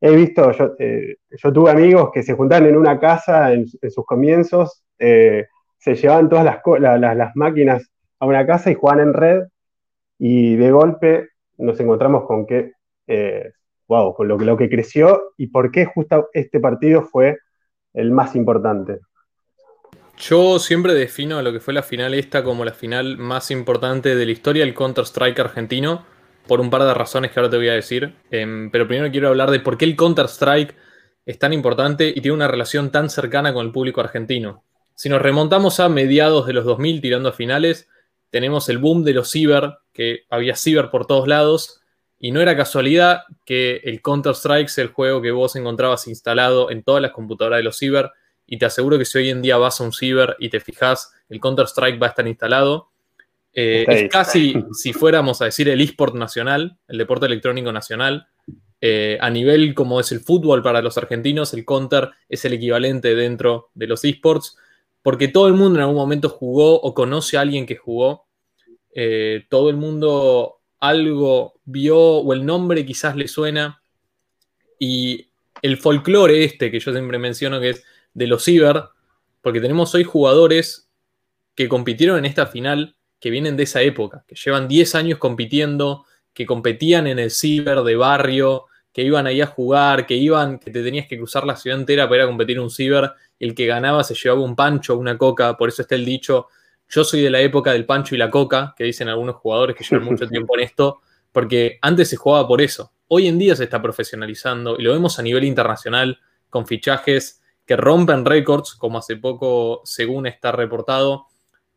he 0.00 0.14
visto, 0.14 0.52
yo, 0.52 1.52
tuve 1.52 1.70
amigos 1.70 2.10
que 2.12 2.22
se 2.22 2.34
juntaban 2.34 2.66
en 2.66 2.76
una 2.76 2.98
casa 2.98 3.52
en, 3.52 3.66
sus 3.66 4.04
comienzos, 4.06 4.82
se 4.98 5.94
llevaban 5.94 6.28
todas 6.28 6.44
las, 6.44 7.36
máquinas 7.36 7.90
a 8.18 8.26
una 8.26 8.46
casa 8.46 8.70
y 8.70 8.74
jugaban 8.74 9.08
en 9.08 9.14
red 9.14 9.42
y 10.18 10.56
de 10.56 10.70
golpe 10.70 11.28
nos 11.58 11.78
encontramos 11.80 12.24
con 12.26 12.46
que 12.46 12.72
wow, 13.90 14.14
con 14.14 14.28
lo, 14.28 14.38
lo 14.38 14.56
que 14.56 14.70
creció 14.70 15.32
y 15.36 15.48
por 15.48 15.72
qué 15.72 15.84
justo 15.84 16.28
este 16.32 16.60
partido 16.60 17.02
fue 17.02 17.38
el 17.92 18.12
más 18.12 18.36
importante. 18.36 19.00
Yo 20.16 20.58
siempre 20.58 20.94
defino 20.94 21.42
lo 21.42 21.52
que 21.52 21.60
fue 21.60 21.74
la 21.74 21.82
final 21.82 22.14
esta 22.14 22.44
como 22.44 22.64
la 22.64 22.72
final 22.72 23.18
más 23.18 23.50
importante 23.50 24.14
de 24.14 24.26
la 24.26 24.32
historia 24.32 24.64
del 24.64 24.74
Counter-Strike 24.74 25.40
argentino, 25.40 26.04
por 26.50 26.60
un 26.60 26.68
par 26.68 26.82
de 26.82 26.92
razones 26.92 27.30
que 27.30 27.38
ahora 27.38 27.48
te 27.48 27.58
voy 27.58 27.68
a 27.68 27.74
decir. 27.74 28.12
Em, 28.28 28.72
pero 28.72 28.88
primero 28.88 29.08
quiero 29.12 29.28
hablar 29.28 29.52
de 29.52 29.60
por 29.60 29.78
qué 29.78 29.84
el 29.84 29.94
Counter-Strike 29.94 30.74
es 31.24 31.38
tan 31.38 31.52
importante 31.52 32.08
y 32.08 32.20
tiene 32.20 32.32
una 32.32 32.48
relación 32.48 32.90
tan 32.90 33.08
cercana 33.08 33.54
con 33.54 33.64
el 33.64 33.70
público 33.70 34.00
argentino. 34.00 34.64
Si 34.96 35.08
nos 35.08 35.22
remontamos 35.22 35.78
a 35.78 35.88
mediados 35.88 36.48
de 36.48 36.52
los 36.52 36.64
2000 36.64 37.02
tirando 37.02 37.28
a 37.28 37.32
finales, 37.32 37.88
tenemos 38.30 38.68
el 38.68 38.78
boom 38.78 39.04
de 39.04 39.14
los 39.14 39.30
ciber, 39.30 39.74
que 39.92 40.24
había 40.28 40.56
ciber 40.56 40.90
por 40.90 41.06
todos 41.06 41.28
lados, 41.28 41.82
y 42.18 42.32
no 42.32 42.40
era 42.40 42.56
casualidad 42.56 43.22
que 43.46 43.76
el 43.84 44.02
Counter-Strike 44.02 44.70
sea 44.70 44.82
el 44.82 44.90
juego 44.90 45.22
que 45.22 45.30
vos 45.30 45.54
encontrabas 45.54 46.08
instalado 46.08 46.72
en 46.72 46.82
todas 46.82 47.00
las 47.00 47.12
computadoras 47.12 47.58
de 47.58 47.62
los 47.62 47.78
ciber. 47.78 48.10
Y 48.44 48.58
te 48.58 48.66
aseguro 48.66 48.98
que 48.98 49.04
si 49.04 49.18
hoy 49.18 49.30
en 49.30 49.40
día 49.40 49.56
vas 49.56 49.80
a 49.80 49.84
un 49.84 49.92
ciber 49.92 50.34
y 50.40 50.48
te 50.48 50.58
fijas, 50.58 51.12
el 51.28 51.38
Counter-Strike 51.38 52.02
va 52.02 52.08
a 52.08 52.10
estar 52.10 52.26
instalado. 52.26 52.89
Eh, 53.52 53.84
es 53.88 54.10
casi, 54.10 54.54
si 54.72 54.92
fuéramos 54.92 55.42
a 55.42 55.46
decir, 55.46 55.68
el 55.68 55.80
eSport 55.80 56.14
nacional, 56.14 56.78
el 56.88 56.98
deporte 56.98 57.26
electrónico 57.26 57.72
nacional. 57.72 58.28
Eh, 58.82 59.18
a 59.20 59.28
nivel 59.28 59.74
como 59.74 60.00
es 60.00 60.10
el 60.10 60.20
fútbol 60.20 60.62
para 60.62 60.80
los 60.80 60.96
argentinos, 60.96 61.52
el 61.52 61.66
Counter 61.66 62.10
es 62.28 62.44
el 62.46 62.54
equivalente 62.54 63.14
dentro 63.14 63.70
de 63.74 63.86
los 63.86 64.04
eSports, 64.04 64.56
porque 65.02 65.28
todo 65.28 65.48
el 65.48 65.54
mundo 65.54 65.78
en 65.78 65.82
algún 65.82 65.96
momento 65.96 66.28
jugó 66.30 66.80
o 66.80 66.94
conoce 66.94 67.36
a 67.36 67.42
alguien 67.42 67.66
que 67.66 67.76
jugó. 67.76 68.26
Eh, 68.94 69.46
todo 69.50 69.68
el 69.70 69.76
mundo 69.76 70.60
algo 70.78 71.60
vio 71.64 71.98
o 71.98 72.32
el 72.32 72.46
nombre 72.46 72.86
quizás 72.86 73.16
le 73.16 73.28
suena. 73.28 73.82
Y 74.78 75.28
el 75.60 75.76
folclore 75.76 76.44
este 76.44 76.70
que 76.70 76.80
yo 76.80 76.92
siempre 76.92 77.18
menciono 77.18 77.60
que 77.60 77.70
es 77.70 77.84
de 78.14 78.26
los 78.26 78.44
ciber, 78.44 78.84
porque 79.42 79.60
tenemos 79.60 79.94
hoy 79.94 80.04
jugadores 80.04 80.90
que 81.54 81.68
compitieron 81.68 82.18
en 82.18 82.24
esta 82.24 82.46
final 82.46 82.96
que 83.20 83.30
vienen 83.30 83.56
de 83.56 83.64
esa 83.64 83.82
época, 83.82 84.24
que 84.26 84.34
llevan 84.34 84.66
10 84.66 84.94
años 84.94 85.18
compitiendo, 85.18 86.04
que 86.32 86.46
competían 86.46 87.06
en 87.06 87.18
el 87.18 87.30
ciber 87.30 87.82
de 87.82 87.96
barrio, 87.96 88.64
que 88.92 89.02
iban 89.02 89.26
ahí 89.26 89.40
a 89.40 89.46
jugar, 89.46 90.06
que 90.06 90.14
iban, 90.14 90.58
que 90.58 90.70
te 90.70 90.82
tenías 90.82 91.06
que 91.06 91.16
cruzar 91.16 91.44
la 91.44 91.56
ciudad 91.56 91.78
entera 91.78 92.08
para 92.08 92.22
ir 92.22 92.22
a 92.22 92.26
competir 92.26 92.56
en 92.56 92.64
un 92.64 92.70
ciber, 92.70 93.12
el 93.38 93.54
que 93.54 93.66
ganaba 93.66 94.02
se 94.02 94.14
llevaba 94.14 94.42
un 94.42 94.56
pancho, 94.56 94.96
una 94.96 95.16
coca, 95.16 95.56
por 95.56 95.68
eso 95.68 95.82
está 95.82 95.94
el 95.94 96.04
dicho, 96.04 96.48
yo 96.88 97.04
soy 97.04 97.20
de 97.20 97.30
la 97.30 97.40
época 97.40 97.72
del 97.72 97.86
pancho 97.86 98.14
y 98.14 98.18
la 98.18 98.30
coca, 98.30 98.74
que 98.76 98.84
dicen 98.84 99.08
algunos 99.08 99.36
jugadores 99.36 99.76
que 99.76 99.84
llevan 99.84 100.06
mucho 100.06 100.26
tiempo 100.28 100.56
en 100.56 100.64
esto, 100.64 101.00
porque 101.30 101.78
antes 101.82 102.08
se 102.08 102.16
jugaba 102.16 102.48
por 102.48 102.60
eso. 102.60 102.92
Hoy 103.06 103.28
en 103.28 103.38
día 103.38 103.54
se 103.54 103.64
está 103.64 103.80
profesionalizando 103.80 104.76
y 104.78 104.82
lo 104.82 104.92
vemos 104.92 105.18
a 105.18 105.22
nivel 105.22 105.44
internacional 105.44 106.18
con 106.48 106.66
fichajes 106.66 107.40
que 107.64 107.76
rompen 107.76 108.24
récords, 108.24 108.74
como 108.74 108.98
hace 108.98 109.16
poco, 109.16 109.82
según 109.84 110.26
está 110.26 110.50
reportado, 110.50 111.26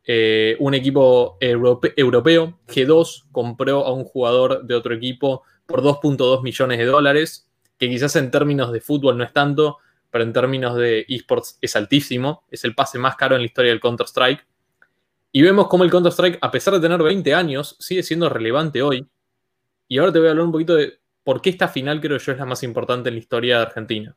eh, 0.06 0.58
un 0.60 0.74
equipo 0.74 1.38
europeo, 1.40 2.60
G2, 2.68 3.26
compró 3.32 3.86
a 3.86 3.94
un 3.94 4.04
jugador 4.04 4.64
de 4.66 4.76
otro 4.76 4.94
equipo 4.94 5.44
por 5.66 5.82
2.2 5.82 6.44
millones 6.44 6.78
de 6.78 6.86
dólares, 6.86 7.50
que 7.78 7.90
quizás 7.90 8.16
en 8.16 8.30
términos 8.30 8.72
de 8.72 8.82
fútbol 8.82 9.18
no 9.18 9.24
es 9.24 9.32
tanto, 9.32 9.78
pero 10.12 10.24
en 10.24 10.34
términos 10.34 10.76
de 10.76 11.06
esports 11.08 11.58
es 11.62 11.76
altísimo, 11.76 12.44
es 12.52 12.64
el 12.66 12.76
pase 12.76 13.00
más 13.00 13.16
caro 13.16 13.36
en 13.36 13.42
la 13.42 13.48
historia 13.48 13.72
del 13.72 13.80
Counter-Strike. 13.80 14.46
Y 15.32 15.42
vemos 15.42 15.68
cómo 15.68 15.84
el 15.84 15.90
Counter-Strike, 15.90 16.38
a 16.42 16.52
pesar 16.52 16.76
de 16.76 16.82
tener 16.82 17.02
20 17.02 17.34
años, 17.34 17.76
sigue 17.80 18.04
siendo 18.04 18.30
relevante 18.30 18.82
hoy. 18.84 19.08
Y 19.88 19.98
ahora 19.98 20.14
te 20.14 20.20
voy 20.20 20.28
a 20.28 20.32
hablar 20.32 20.46
un 20.46 20.52
poquito 20.52 20.76
de 20.76 21.00
por 21.24 21.42
qué 21.42 21.50
esta 21.50 21.68
final 21.68 22.02
creo 22.02 22.18
yo 22.18 22.32
es 22.32 22.38
la 22.38 22.46
más 22.46 22.62
importante 22.62 23.10
en 23.10 23.16
la 23.16 23.20
historia 23.20 23.58
de 23.58 23.64
Argentina. 23.64 24.16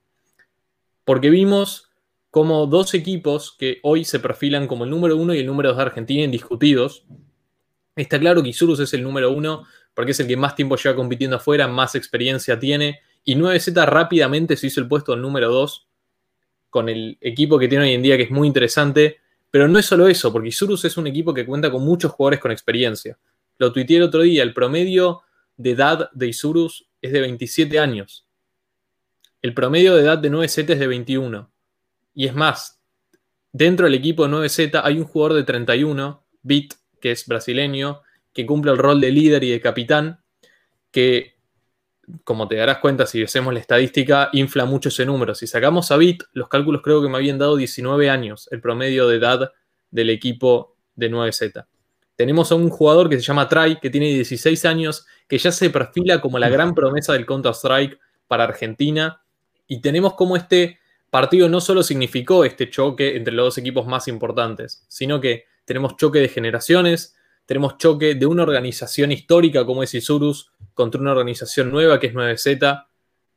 Porque 1.04 1.30
vimos 1.30 1.88
como 2.36 2.66
dos 2.66 2.92
equipos 2.92 3.56
que 3.58 3.80
hoy 3.82 4.04
se 4.04 4.20
perfilan 4.20 4.66
como 4.66 4.84
el 4.84 4.90
número 4.90 5.16
uno 5.16 5.32
y 5.32 5.38
el 5.38 5.46
número 5.46 5.70
dos 5.70 5.78
de 5.78 5.84
Argentina 5.84 6.22
indiscutidos. 6.22 7.06
Está 7.94 8.20
claro 8.20 8.42
que 8.42 8.50
Isurus 8.50 8.78
es 8.80 8.92
el 8.92 9.02
número 9.02 9.32
uno 9.32 9.64
porque 9.94 10.10
es 10.10 10.20
el 10.20 10.26
que 10.26 10.36
más 10.36 10.54
tiempo 10.54 10.76
lleva 10.76 10.94
compitiendo 10.94 11.36
afuera, 11.36 11.66
más 11.66 11.94
experiencia 11.94 12.58
tiene. 12.58 13.00
Y 13.24 13.36
9Z 13.36 13.82
rápidamente 13.86 14.54
se 14.54 14.66
hizo 14.66 14.82
el 14.82 14.86
puesto 14.86 15.12
del 15.12 15.22
número 15.22 15.50
dos 15.50 15.88
con 16.68 16.90
el 16.90 17.16
equipo 17.22 17.58
que 17.58 17.68
tiene 17.68 17.84
hoy 17.84 17.94
en 17.94 18.02
día, 18.02 18.18
que 18.18 18.24
es 18.24 18.30
muy 18.30 18.46
interesante. 18.46 19.16
Pero 19.50 19.66
no 19.66 19.78
es 19.78 19.86
solo 19.86 20.06
eso, 20.06 20.30
porque 20.30 20.48
Isurus 20.48 20.84
es 20.84 20.98
un 20.98 21.06
equipo 21.06 21.32
que 21.32 21.46
cuenta 21.46 21.70
con 21.70 21.86
muchos 21.86 22.12
jugadores 22.12 22.40
con 22.40 22.50
experiencia. 22.50 23.16
Lo 23.56 23.72
tuiteé 23.72 23.96
el 23.96 24.02
otro 24.02 24.20
día, 24.20 24.42
el 24.42 24.52
promedio 24.52 25.22
de 25.56 25.70
edad 25.70 26.10
de 26.12 26.28
Isurus 26.28 26.86
es 27.00 27.12
de 27.12 27.20
27 27.22 27.78
años. 27.78 28.26
El 29.40 29.54
promedio 29.54 29.96
de 29.96 30.02
edad 30.02 30.18
de 30.18 30.30
9Z 30.30 30.68
es 30.68 30.78
de 30.78 30.86
21. 30.86 31.55
Y 32.16 32.26
es 32.26 32.34
más, 32.34 32.80
dentro 33.52 33.84
del 33.84 33.94
equipo 33.94 34.26
de 34.26 34.34
9Z 34.34 34.80
hay 34.82 34.98
un 34.98 35.04
jugador 35.04 35.36
de 35.36 35.44
31, 35.44 36.24
Bit, 36.42 36.74
que 36.98 37.12
es 37.12 37.26
brasileño, 37.26 38.00
que 38.32 38.46
cumple 38.46 38.72
el 38.72 38.78
rol 38.78 39.02
de 39.02 39.10
líder 39.12 39.44
y 39.44 39.50
de 39.50 39.60
capitán, 39.60 40.22
que, 40.90 41.36
como 42.24 42.48
te 42.48 42.56
darás 42.56 42.78
cuenta 42.78 43.04
si 43.04 43.22
hacemos 43.22 43.52
la 43.52 43.60
estadística, 43.60 44.30
infla 44.32 44.64
mucho 44.64 44.88
ese 44.88 45.04
número. 45.04 45.34
Si 45.34 45.46
sacamos 45.46 45.92
a 45.92 45.98
Bit, 45.98 46.24
los 46.32 46.48
cálculos 46.48 46.80
creo 46.82 47.02
que 47.02 47.10
me 47.10 47.18
habían 47.18 47.38
dado 47.38 47.54
19 47.54 48.08
años, 48.08 48.48
el 48.50 48.62
promedio 48.62 49.06
de 49.08 49.16
edad 49.16 49.52
del 49.90 50.08
equipo 50.08 50.74
de 50.94 51.10
9Z. 51.10 51.66
Tenemos 52.16 52.50
a 52.50 52.54
un 52.54 52.70
jugador 52.70 53.10
que 53.10 53.16
se 53.16 53.22
llama 53.24 53.46
Try, 53.46 53.78
que 53.78 53.90
tiene 53.90 54.06
16 54.06 54.64
años, 54.64 55.06
que 55.28 55.36
ya 55.36 55.52
se 55.52 55.68
perfila 55.68 56.22
como 56.22 56.38
la 56.38 56.48
gran 56.48 56.74
promesa 56.74 57.12
del 57.12 57.26
Counter-Strike 57.26 57.98
para 58.26 58.44
Argentina. 58.44 59.20
Y 59.66 59.82
tenemos 59.82 60.14
como 60.14 60.34
este 60.34 60.78
partido 61.16 61.48
no 61.48 61.62
solo 61.62 61.82
significó 61.82 62.44
este 62.44 62.68
choque 62.68 63.16
entre 63.16 63.32
los 63.32 63.46
dos 63.46 63.56
equipos 63.56 63.86
más 63.86 64.06
importantes, 64.06 64.84
sino 64.86 65.18
que 65.18 65.46
tenemos 65.64 65.96
choque 65.96 66.18
de 66.18 66.28
generaciones, 66.28 67.16
tenemos 67.46 67.78
choque 67.78 68.16
de 68.16 68.26
una 68.26 68.42
organización 68.42 69.12
histórica 69.12 69.64
como 69.64 69.82
es 69.82 69.94
Isurus 69.94 70.52
contra 70.74 71.00
una 71.00 71.12
organización 71.12 71.70
nueva 71.70 71.98
que 71.98 72.08
es 72.08 72.14
9Z. 72.14 72.84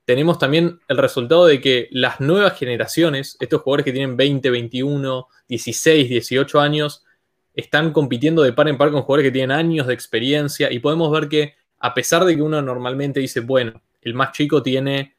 Tenemos 0.03 0.38
también 0.38 0.81
el 0.89 0.98
resultado 0.98 1.45
de 1.45 1.62
que 1.62 1.88
las 1.91 2.19
nuevas 2.19 2.59
generaciones, 2.59 3.38
estos 3.39 3.62
jugadores 3.62 3.86
que 3.86 3.93
tienen 3.93 4.17
20, 4.17 4.50
21, 4.50 5.27
16, 5.48 6.09
18 6.09 6.59
años, 6.59 7.05
están 7.53 7.93
compitiendo 7.93 8.43
de 8.43 8.51
par 8.51 8.67
en 8.67 8.77
par 8.77 8.91
con 8.91 9.03
jugadores 9.03 9.29
que 9.29 9.31
tienen 9.31 9.51
años 9.51 9.88
de 9.88 9.93
experiencia 9.93 10.69
y 10.69 10.79
podemos 10.79 11.09
ver 11.12 11.29
que 11.29 11.53
a 11.79 11.93
pesar 11.93 12.25
de 12.25 12.36
que 12.36 12.41
uno 12.41 12.62
normalmente 12.62 13.21
dice, 13.21 13.39
bueno, 13.39 13.81
el 14.01 14.15
más 14.15 14.33
chico 14.33 14.62
tiene 14.62 15.15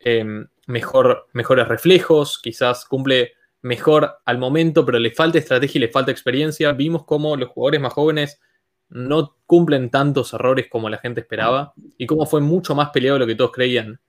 em, 0.00 0.48
mejor, 0.70 1.28
mejores 1.32 1.68
reflejos, 1.68 2.38
quizás 2.42 2.84
cumple 2.86 3.34
mejor 3.62 4.18
al 4.24 4.38
momento, 4.38 4.86
pero 4.86 4.98
le 4.98 5.10
falta 5.10 5.38
estrategia 5.38 5.78
y 5.78 5.82
le 5.82 5.88
falta 5.88 6.10
experiencia. 6.10 6.72
Vimos 6.72 7.04
cómo 7.04 7.36
los 7.36 7.50
jugadores 7.50 7.80
más 7.80 7.92
jóvenes 7.92 8.40
no 8.88 9.36
cumplen 9.46 9.90
tantos 9.90 10.32
errores 10.32 10.66
como 10.68 10.88
la 10.88 10.98
gente 10.98 11.20
esperaba 11.20 11.72
y 11.96 12.06
cómo 12.06 12.26
fue 12.26 12.40
mucho 12.40 12.74
más 12.74 12.90
peleado 12.90 13.16
de 13.16 13.20
lo 13.20 13.26
que 13.26 13.34
todos 13.34 13.52
creían. 13.52 14.00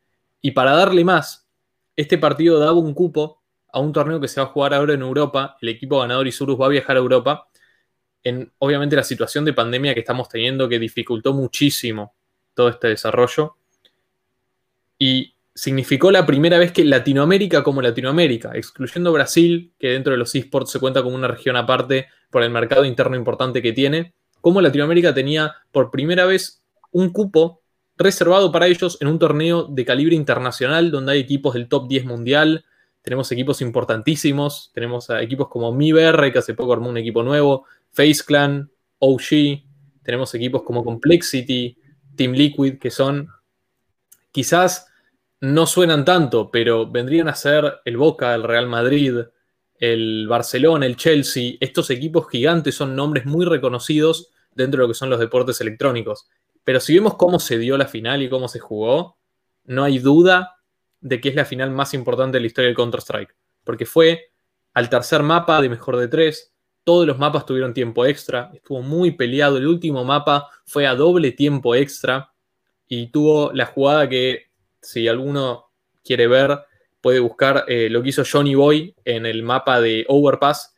Y 0.41 0.51
para 0.51 0.71
darle 0.71 1.03
más, 1.03 1.47
este 1.95 2.17
partido 2.17 2.59
daba 2.59 2.73
un 2.73 2.93
cupo 2.93 3.41
a 3.71 3.79
un 3.79 3.93
torneo 3.93 4.19
que 4.19 4.27
se 4.27 4.41
va 4.41 4.47
a 4.47 4.49
jugar 4.49 4.73
ahora 4.73 4.93
en 4.93 5.01
Europa. 5.01 5.57
El 5.61 5.69
equipo 5.69 5.99
ganador 5.99 6.27
Isurus 6.27 6.59
va 6.59 6.65
a 6.65 6.69
viajar 6.69 6.95
a 6.95 6.99
Europa. 6.99 7.47
En 8.23 8.51
obviamente 8.57 8.95
la 8.95 9.03
situación 9.03 9.45
de 9.45 9.53
pandemia 9.53 9.93
que 9.93 9.99
estamos 9.99 10.29
teniendo 10.29 10.67
que 10.67 10.79
dificultó 10.79 11.33
muchísimo 11.33 12.13
todo 12.53 12.69
este 12.69 12.87
desarrollo. 12.87 13.55
Y 14.97 15.35
significó 15.53 16.11
la 16.11 16.25
primera 16.25 16.57
vez 16.57 16.71
que 16.71 16.85
Latinoamérica 16.85 17.63
como 17.63 17.81
Latinoamérica, 17.81 18.51
excluyendo 18.53 19.11
Brasil, 19.11 19.73
que 19.77 19.89
dentro 19.89 20.11
de 20.11 20.17
los 20.17 20.33
esports 20.35 20.71
se 20.71 20.79
cuenta 20.79 21.03
como 21.03 21.15
una 21.15 21.27
región 21.27 21.55
aparte 21.55 22.07
por 22.29 22.43
el 22.43 22.49
mercado 22.49 22.85
interno 22.85 23.15
importante 23.15 23.61
que 23.61 23.73
tiene, 23.73 24.13
como 24.39 24.61
Latinoamérica 24.61 25.13
tenía 25.13 25.55
por 25.71 25.91
primera 25.91 26.25
vez 26.25 26.63
un 26.91 27.11
cupo 27.11 27.61
reservado 27.97 28.51
para 28.51 28.67
ellos 28.67 28.97
en 29.01 29.07
un 29.07 29.19
torneo 29.19 29.63
de 29.63 29.85
calibre 29.85 30.15
internacional 30.15 30.89
donde 30.89 31.13
hay 31.13 31.19
equipos 31.19 31.53
del 31.53 31.67
top 31.67 31.87
10 31.87 32.05
mundial, 32.05 32.65
tenemos 33.01 33.31
equipos 33.31 33.61
importantísimos, 33.61 34.71
tenemos 34.73 35.09
equipos 35.09 35.49
como 35.49 35.71
MiBR, 35.73 36.31
que 36.31 36.39
hace 36.39 36.53
poco 36.53 36.73
armó 36.73 36.89
un 36.89 36.97
equipo 36.97 37.23
nuevo, 37.23 37.65
Face 37.91 38.23
Clan, 38.25 38.71
OG, 38.99 39.63
tenemos 40.03 40.33
equipos 40.33 40.63
como 40.63 40.83
Complexity, 40.83 41.77
Team 42.15 42.33
Liquid, 42.33 42.79
que 42.79 42.91
son 42.91 43.27
quizás 44.31 44.90
no 45.41 45.65
suenan 45.65 46.05
tanto, 46.05 46.51
pero 46.51 46.89
vendrían 46.89 47.27
a 47.27 47.35
ser 47.35 47.81
el 47.83 47.97
Boca, 47.97 48.35
el 48.35 48.43
Real 48.43 48.67
Madrid, 48.67 49.17
el 49.79 50.27
Barcelona, 50.27 50.85
el 50.85 50.95
Chelsea. 50.95 51.55
Estos 51.59 51.89
equipos 51.89 52.29
gigantes 52.29 52.75
son 52.75 52.95
nombres 52.95 53.25
muy 53.25 53.45
reconocidos 53.45 54.29
dentro 54.53 54.77
de 54.77 54.83
lo 54.83 54.93
que 54.93 54.97
son 54.97 55.09
los 55.09 55.19
deportes 55.19 55.59
electrónicos. 55.59 56.29
Pero 56.63 56.79
si 56.79 56.93
vemos 56.93 57.15
cómo 57.15 57.39
se 57.39 57.57
dio 57.57 57.75
la 57.75 57.87
final 57.87 58.21
y 58.21 58.29
cómo 58.29 58.47
se 58.47 58.59
jugó, 58.59 59.17
no 59.65 59.83
hay 59.83 59.97
duda 59.97 60.57
de 60.99 61.19
que 61.19 61.29
es 61.29 61.35
la 61.35 61.45
final 61.45 61.71
más 61.71 61.95
importante 61.95 62.37
de 62.37 62.41
la 62.41 62.47
historia 62.47 62.67
del 62.67 62.77
Counter-Strike. 62.77 63.35
Porque 63.63 63.87
fue 63.87 64.31
al 64.75 64.89
tercer 64.89 65.23
mapa 65.23 65.59
de 65.59 65.69
mejor 65.69 65.97
de 65.97 66.07
tres. 66.07 66.53
Todos 66.83 67.07
los 67.07 67.17
mapas 67.17 67.47
tuvieron 67.47 67.73
tiempo 67.73 68.05
extra. 68.05 68.51
Estuvo 68.53 68.83
muy 68.83 69.09
peleado. 69.09 69.57
El 69.57 69.65
último 69.65 70.05
mapa 70.05 70.49
fue 70.65 70.85
a 70.85 70.93
doble 70.93 71.31
tiempo 71.31 71.73
extra. 71.73 72.31
Y 72.87 73.07
tuvo 73.07 73.51
la 73.53 73.65
jugada 73.65 74.07
que 74.07 74.50
si 74.81 75.07
alguno 75.07 75.65
quiere 76.03 76.27
ver, 76.27 76.59
puede 77.01 77.19
buscar 77.19 77.65
eh, 77.67 77.89
lo 77.89 78.01
que 78.01 78.09
hizo 78.09 78.23
Johnny 78.29 78.55
Boy 78.55 78.95
en 79.05 79.25
el 79.25 79.43
mapa 79.43 79.81
de 79.81 80.05
Overpass, 80.07 80.75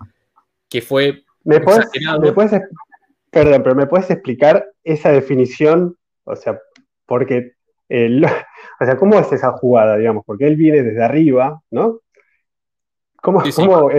que 0.69 0.81
fue 0.81 1.23
¿Me 1.43 1.59
puedes, 1.59 1.89
perdón, 3.29 3.63
pero 3.63 3.75
¿me 3.75 3.85
puedes 3.85 4.09
explicar 4.09 4.65
esa 4.83 5.11
definición? 5.11 5.97
O 6.23 6.35
sea, 6.35 6.59
porque, 7.05 7.53
o 7.89 8.85
sea, 8.85 8.97
¿cómo 8.97 9.19
es 9.19 9.31
esa 9.31 9.51
jugada, 9.51 9.97
digamos? 9.97 10.23
Porque 10.25 10.47
él 10.47 10.55
viene 10.55 10.83
desde 10.83 11.03
arriba, 11.03 11.61
¿no? 11.69 11.99
¿Cómo, 13.21 13.41
¿cómo 13.55 13.89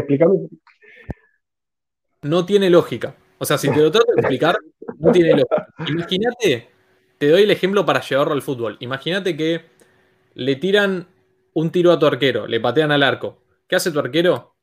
No 2.23 2.47
tiene 2.47 2.71
lógica. 2.71 3.15
O 3.39 3.45
sea, 3.45 3.59
si 3.59 3.71
te 3.71 3.81
lo 3.81 3.91
trato 3.91 4.13
de 4.15 4.21
explicar, 4.21 4.57
no 4.99 5.13
tiene 5.13 5.31
lógica. 5.31 5.69
Imagínate, 5.87 6.69
te 7.19 7.29
doy 7.29 7.43
el 7.43 7.51
ejemplo 7.51 7.85
para 7.85 8.01
llevarlo 8.01 8.35
al 8.35 8.43
fútbol. 8.43 8.77
Imagínate 8.81 9.37
que 9.37 9.61
le 10.35 10.57
tiran 10.57 11.09
un 11.55 11.71
tiro 11.71 11.93
a 11.93 11.99
tu 11.99 12.07
arquero, 12.07 12.47
le 12.47 12.61
patean 12.61 12.93
al 12.93 13.03
arco. 13.03 13.43
¿Qué 13.69 13.77
hace 13.77 13.91
tu 13.91 13.99
arquero? 13.99 14.57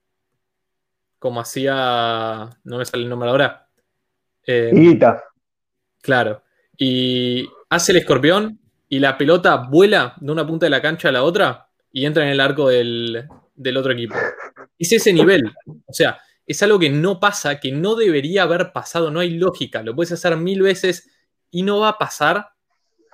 Como 1.20 1.40
hacía. 1.40 2.50
No 2.64 2.78
me 2.78 2.86
sale 2.86 3.04
el 3.04 3.10
nombre 3.10 3.30
ahora. 3.30 3.70
Eh, 4.46 4.72
claro. 6.02 6.44
Y 6.78 7.48
hace 7.70 7.92
el 7.92 8.00
escorpión 8.00 8.60
y 8.90 9.00
la 9.00 9.18
pelota 9.18 9.56
vuela 9.70 10.16
de 10.20 10.32
una 10.32 10.46
punta 10.46 10.66
de 10.66 10.72
la 10.72 10.82
cancha 10.82 11.10
a 11.10 11.12
la 11.12 11.24
otra 11.24 11.68
y 11.92 12.06
entra 12.06 12.24
en 12.24 12.30
el 12.30 12.40
arco 12.40 12.70
del, 12.70 13.28
del 13.56 13.78
otro 13.78 13.94
equipo. 13.94 14.16
Es 14.78 14.92
ese 14.92 15.14
nivel. 15.14 15.44
O 15.86 15.94
sea, 15.94 16.20
es 16.46 16.62
algo 16.64 16.80
que 16.80 16.90
no 16.90 17.20
pasa, 17.20 17.60
que 17.60 17.72
no 17.72 17.96
debería 17.96 18.44
haber 18.44 18.74
pasado, 18.74 19.12
no 19.12 19.20
hay 19.20 19.32
lógica. 19.32 19.84
Lo 19.84 19.96
puedes 19.96 20.12
hacer 20.12 20.36
mil 20.38 20.62
veces 20.62 21.10
y 21.52 21.64
no 21.64 21.80
va 21.80 21.90
a 21.90 21.98
pasar. 21.98 22.50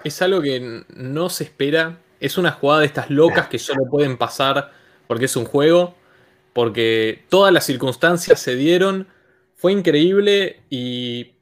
Es 0.03 0.21
algo 0.21 0.41
que 0.41 0.85
no 0.89 1.29
se 1.29 1.43
espera 1.43 1.99
Es 2.19 2.37
una 2.37 2.51
jugada 2.51 2.81
de 2.81 2.87
estas 2.87 3.09
locas 3.09 3.47
que 3.47 3.59
solo 3.59 3.83
pueden 3.89 4.17
pasar 4.17 4.71
porque 5.07 5.25
es 5.25 5.35
un 5.35 5.45
juego, 5.45 5.95
porque 6.53 7.25
todas 7.29 7.53
las 7.53 7.65
circunstancias 7.65 8.39
se 8.39 8.55
dieron, 8.55 9.07
fue 9.55 9.71
increíble 9.71 10.63
y 10.69 11.33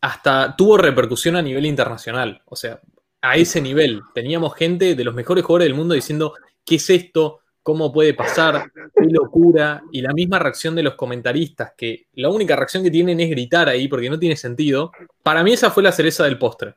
hasta 0.00 0.54
tuvo 0.56 0.76
repercusión 0.78 1.36
a 1.36 1.42
nivel 1.42 1.66
internacional. 1.66 2.42
O 2.46 2.56
sea, 2.56 2.80
a 3.22 3.36
ese 3.36 3.60
nivel. 3.60 4.02
Teníamos 4.14 4.54
gente 4.54 4.94
de 4.94 5.04
los 5.04 5.14
mejores 5.14 5.44
jugadores 5.44 5.66
del 5.66 5.76
mundo 5.76 5.94
diciendo, 5.94 6.34
¿qué 6.64 6.76
es 6.76 6.90
esto? 6.90 7.40
¿Cómo 7.62 7.92
puede 7.92 8.14
pasar? 8.14 8.70
¡Qué 8.94 9.08
locura! 9.10 9.82
Y 9.90 10.00
la 10.00 10.12
misma 10.12 10.38
reacción 10.38 10.76
de 10.76 10.84
los 10.84 10.94
comentaristas, 10.94 11.72
que 11.76 12.06
la 12.14 12.30
única 12.30 12.54
reacción 12.54 12.84
que 12.84 12.90
tienen 12.90 13.18
es 13.18 13.28
gritar 13.28 13.68
ahí 13.68 13.88
porque 13.88 14.08
no 14.08 14.18
tiene 14.18 14.36
sentido. 14.36 14.92
Para 15.22 15.42
mí 15.42 15.52
esa 15.52 15.72
fue 15.72 15.82
la 15.82 15.90
cereza 15.90 16.24
del 16.24 16.38
postre. 16.38 16.76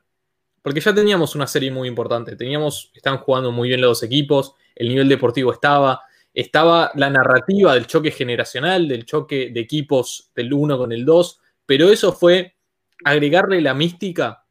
Porque 0.62 0.80
ya 0.80 0.94
teníamos 0.94 1.34
una 1.34 1.46
serie 1.46 1.70
muy 1.70 1.88
importante. 1.88 2.36
Teníamos, 2.36 2.90
estaban 2.94 3.20
jugando 3.20 3.50
muy 3.50 3.68
bien 3.68 3.80
los 3.80 3.90
dos 3.90 4.02
equipos, 4.02 4.54
el 4.74 4.88
nivel 4.88 5.08
deportivo 5.08 5.52
estaba, 5.52 6.02
estaba 6.34 6.90
la 6.94 7.10
narrativa 7.10 7.74
del 7.74 7.86
choque 7.86 8.10
generacional, 8.10 8.88
del 8.88 9.04
choque 9.04 9.50
de 9.52 9.60
equipos 9.60 10.30
del 10.34 10.52
1 10.52 10.78
con 10.78 10.92
el 10.92 11.04
2, 11.04 11.40
pero 11.66 11.90
eso 11.90 12.12
fue 12.12 12.56
agregarle 13.04 13.60
la 13.60 13.74
mística 13.74 14.44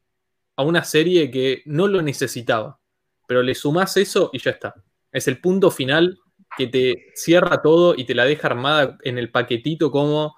a 0.56 0.62
una 0.62 0.84
serie 0.84 1.30
que 1.30 1.62
no 1.66 1.86
lo 1.86 2.02
necesitaba. 2.02 2.78
Pero 3.26 3.42
le 3.42 3.54
sumás 3.54 3.96
eso 3.96 4.30
y 4.32 4.38
ya 4.38 4.50
está. 4.50 4.74
Es 5.12 5.28
el 5.28 5.40
punto 5.40 5.70
final 5.70 6.18
que 6.56 6.66
te 6.66 7.06
cierra 7.14 7.62
todo 7.62 7.94
y 7.96 8.04
te 8.04 8.14
la 8.14 8.24
deja 8.24 8.48
armada 8.48 8.98
en 9.04 9.18
el 9.18 9.30
paquetito 9.30 9.90
como 9.90 10.36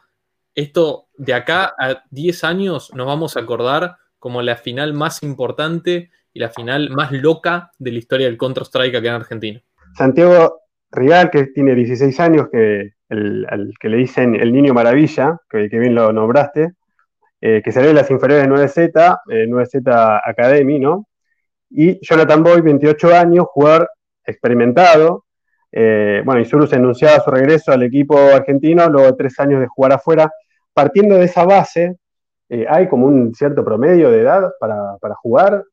esto 0.55 1.09
de 1.17 1.35
acá 1.35 1.75
a 1.79 2.05
10 2.11 2.45
años 2.45 2.91
nos 2.95 3.07
vamos 3.07 3.37
a 3.37 3.41
acordar 3.41 3.97
como 4.23 4.41
la 4.41 4.55
final 4.55 4.95
más 4.95 5.25
importante 5.25 6.11
y 6.33 6.39
la 6.39 6.49
final 6.49 6.91
más 6.91 7.11
loca 7.11 7.73
de 7.77 7.91
la 7.91 7.99
historia 7.99 8.27
del 8.29 8.39
Counter-Strike 8.39 8.95
acá 8.95 9.09
en 9.09 9.15
Argentina. 9.15 9.61
Santiago 9.97 10.61
Rigal, 10.93 11.29
que 11.29 11.47
tiene 11.49 11.75
16 11.75 12.21
años, 12.21 12.47
que, 12.49 12.93
el, 13.09 13.75
que 13.81 13.89
le 13.89 13.97
dicen 13.97 14.37
el 14.37 14.53
niño 14.53 14.75
maravilla, 14.75 15.39
que, 15.51 15.69
que 15.69 15.77
bien 15.81 15.97
lo 15.97 16.13
nombraste, 16.13 16.71
eh, 17.41 17.63
que 17.65 17.73
salió 17.73 17.89
de 17.89 17.95
las 17.95 18.09
inferiores 18.13 18.47
de 18.47 18.55
9Z, 18.55 19.19
9Z 19.27 20.17
eh, 20.17 20.21
Academy, 20.25 20.79
¿no? 20.79 21.09
Y 21.69 21.99
Jonathan 22.07 22.45
Boy, 22.45 22.61
28 22.61 23.17
años, 23.17 23.47
jugador 23.49 23.91
experimentado. 24.25 25.25
Eh, 25.73 26.23
bueno, 26.25 26.45
se 26.45 26.77
anunciaba 26.77 27.19
su 27.19 27.31
regreso 27.33 27.73
al 27.73 27.83
equipo 27.83 28.17
argentino 28.17 28.89
luego 28.89 29.17
tres 29.17 29.37
años 29.41 29.61
de 29.61 29.67
jugar 29.67 29.95
afuera. 29.95 30.31
Partiendo 30.73 31.17
de 31.17 31.25
esa 31.25 31.45
base, 31.45 31.97
eh, 32.53 32.67
¿hay 32.69 32.87
como 32.87 33.07
un 33.07 33.35
cierto 33.35 33.65
promedio 33.65 34.11
de 34.11 34.21
edad 34.21 34.53
para, 34.61 34.99
para 35.01 35.15
jugar? 35.15 35.65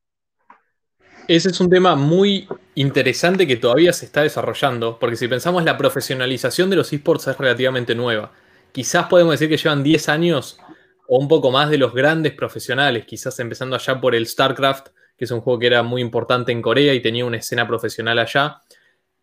Ese 1.28 1.50
es 1.50 1.60
un 1.60 1.70
tema 1.70 1.98
muy 1.98 2.48
interesante 2.74 3.46
que 3.46 3.58
todavía 3.58 3.92
se 3.92 4.06
está 4.06 4.22
desarrollando, 4.22 4.98
porque 4.98 5.18
si 5.18 5.28
pensamos 5.28 5.66
la 5.66 5.78
profesionalización 5.78 6.70
de 6.70 6.78
los 6.78 6.94
esports 6.94 7.28
es 7.28 7.38
relativamente 7.38 7.96
nueva. 7.96 8.32
Quizás 8.72 9.08
podemos 9.08 9.34
decir 9.34 9.50
que 9.50 9.58
llevan 9.58 9.84
10 9.84 10.08
años 10.08 10.58
o 11.06 11.20
un 11.20 11.28
poco 11.28 11.52
más 11.52 11.70
de 11.70 11.78
los 11.78 11.94
grandes 11.94 12.32
profesionales, 12.34 13.06
quizás 13.06 13.38
empezando 13.42 13.76
allá 13.76 14.00
por 14.00 14.16
el 14.16 14.26
StarCraft, 14.26 14.88
que 15.18 15.26
es 15.26 15.32
un 15.32 15.42
juego 15.42 15.60
que 15.60 15.68
era 15.68 15.84
muy 15.84 16.02
importante 16.02 16.54
en 16.54 16.62
Corea 16.62 16.94
y 16.94 17.02
tenía 17.02 17.26
una 17.26 17.38
escena 17.38 17.68
profesional 17.68 18.20
allá. 18.20 18.62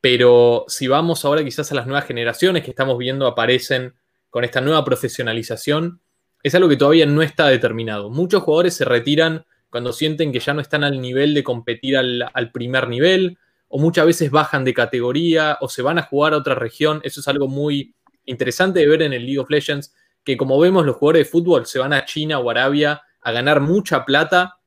Pero 0.03 0.67
si 0.69 0.89
vamos 0.89 1.25
ahora 1.25 1.43
quizás 1.43 1.73
a 1.73 1.75
las 1.75 1.87
nuevas 1.87 2.05
generaciones 2.05 2.65
que 2.65 2.71
estamos 2.71 2.99
viendo 2.99 3.27
aparecen 3.27 3.95
con 4.29 4.45
esta 4.45 4.61
nueva 4.61 4.85
profesionalización, 4.85 6.03
es 6.47 6.55
algo 6.55 6.69
que 6.69 6.77
todavía 6.77 7.07
no 7.07 7.23
está 7.23 7.49
determinado. 7.49 8.09
Muchos 8.09 8.45
jugadores 8.45 8.75
se 8.75 8.85
retiran 8.85 9.45
cuando 9.69 9.93
sienten 9.93 10.31
que 10.31 10.39
ya 10.39 10.55
no 10.55 10.61
están 10.61 10.85
al 10.85 11.01
nivel 11.01 11.35
de 11.35 11.43
competir 11.43 11.97
al, 11.97 12.51
primer 12.53 12.89
nivel, 12.89 13.37
o 13.67 13.81
muchas 13.81 14.07
veces 14.07 14.31
bajan 14.31 14.65
de 14.65 14.73
categoría, 14.73 15.59
o 15.61 15.69
se 15.69 15.83
van 15.83 15.99
a 15.99 16.03
jugar 16.03 16.35
a 16.35 16.37
otra 16.37 16.55
región. 16.55 17.01
Eso 17.03 17.19
es 17.19 17.27
algo 17.27 17.49
muy 17.49 17.97
interesante 18.27 18.79
de 18.79 18.87
ver 18.87 19.03
en 19.03 19.13
el 19.13 19.27
League 19.27 19.41
of 19.41 19.51
Legends, 19.51 19.93
que 20.23 20.37
como 20.37 20.57
vemos 20.61 20.87
los 20.87 20.95
jugadores 20.95 21.27
de 21.27 21.31
fútbol 21.33 21.67
se 21.67 21.81
van 21.81 21.93
a 21.93 22.05
China 22.05 22.39
o 22.39 22.49
Arabia 22.49 23.03
a 23.23 23.33
ganar 23.33 23.61
mucha 23.61 24.05
plata 24.05 24.61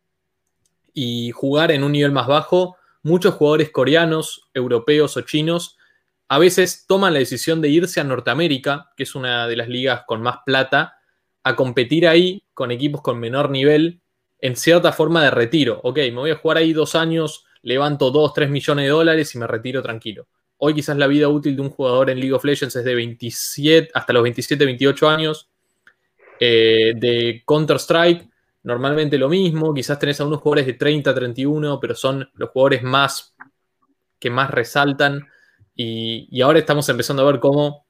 y 0.94 1.32
jugar 1.32 1.72
en 1.72 1.86
un 1.86 1.94
nivel 1.94 2.12
más 2.12 2.28
bajo, 2.28 2.76
muchos 3.04 3.36
jugadores 3.36 3.70
coreanos, 3.70 4.50
europeos 4.54 5.16
o 5.16 5.22
chinos 5.22 5.78
a 6.28 6.38
veces 6.38 6.86
toman 6.88 7.14
la 7.14 7.20
decisión 7.20 7.60
de 7.60 7.70
irse 7.70 8.00
a 8.00 8.04
Norteamérica, 8.04 8.92
que 8.96 9.04
es 9.04 9.16
una 9.16 9.48
de 9.48 9.56
las 9.56 9.68
ligas 9.68 10.04
con 10.06 10.22
más 10.22 10.38
plata, 10.46 10.99
a 11.50 11.56
competir 11.56 12.08
ahí 12.08 12.44
con 12.54 12.72
equipos 12.72 13.02
con 13.02 13.20
menor 13.20 13.50
nivel 13.50 14.02
en 14.40 14.56
cierta 14.56 14.92
forma 14.92 15.24
de 15.24 15.32
retiro. 15.32 15.80
Ok, 15.84 15.98
me 15.98 16.12
voy 16.12 16.32
a 16.32 16.36
jugar 16.36 16.58
ahí 16.58 16.74
dos 16.74 16.96
años, 16.96 17.46
levanto 17.62 18.12
2, 18.12 18.34
3 18.34 18.50
millones 18.50 18.86
de 18.86 18.90
dólares 18.90 19.36
y 19.36 19.38
me 19.38 19.48
retiro 19.48 19.82
tranquilo. 19.82 20.28
Hoy 20.58 20.74
quizás 20.74 20.98
la 20.98 21.08
vida 21.08 21.28
útil 21.28 21.56
de 21.56 21.62
un 21.62 21.70
jugador 21.70 22.10
en 22.10 22.20
League 22.20 22.34
of 22.34 22.44
Legends 22.44 22.76
es 22.76 22.84
de 22.84 22.96
27 22.96 23.92
hasta 23.94 24.14
los 24.14 24.24
27, 24.24 24.66
28 24.66 25.10
años. 25.10 25.50
Eh, 26.42 26.94
de 26.96 27.44
Counter-Strike, 27.46 28.30
normalmente 28.64 29.18
lo 29.18 29.30
mismo. 29.30 29.74
Quizás 29.74 30.00
tenés 30.00 30.20
a 30.22 30.26
unos 30.26 30.40
jugadores 30.40 30.66
de 30.66 30.74
30, 30.74 31.14
31, 31.14 31.80
pero 31.80 31.96
son 31.96 32.30
los 32.36 32.50
jugadores 32.50 32.84
más 32.84 33.36
que 34.20 34.30
más 34.30 34.52
resaltan. 34.52 35.28
Y, 35.76 36.28
y 36.30 36.42
ahora 36.42 36.60
estamos 36.60 36.88
empezando 36.90 37.24
a 37.24 37.32
ver 37.32 37.40
cómo 37.40 37.86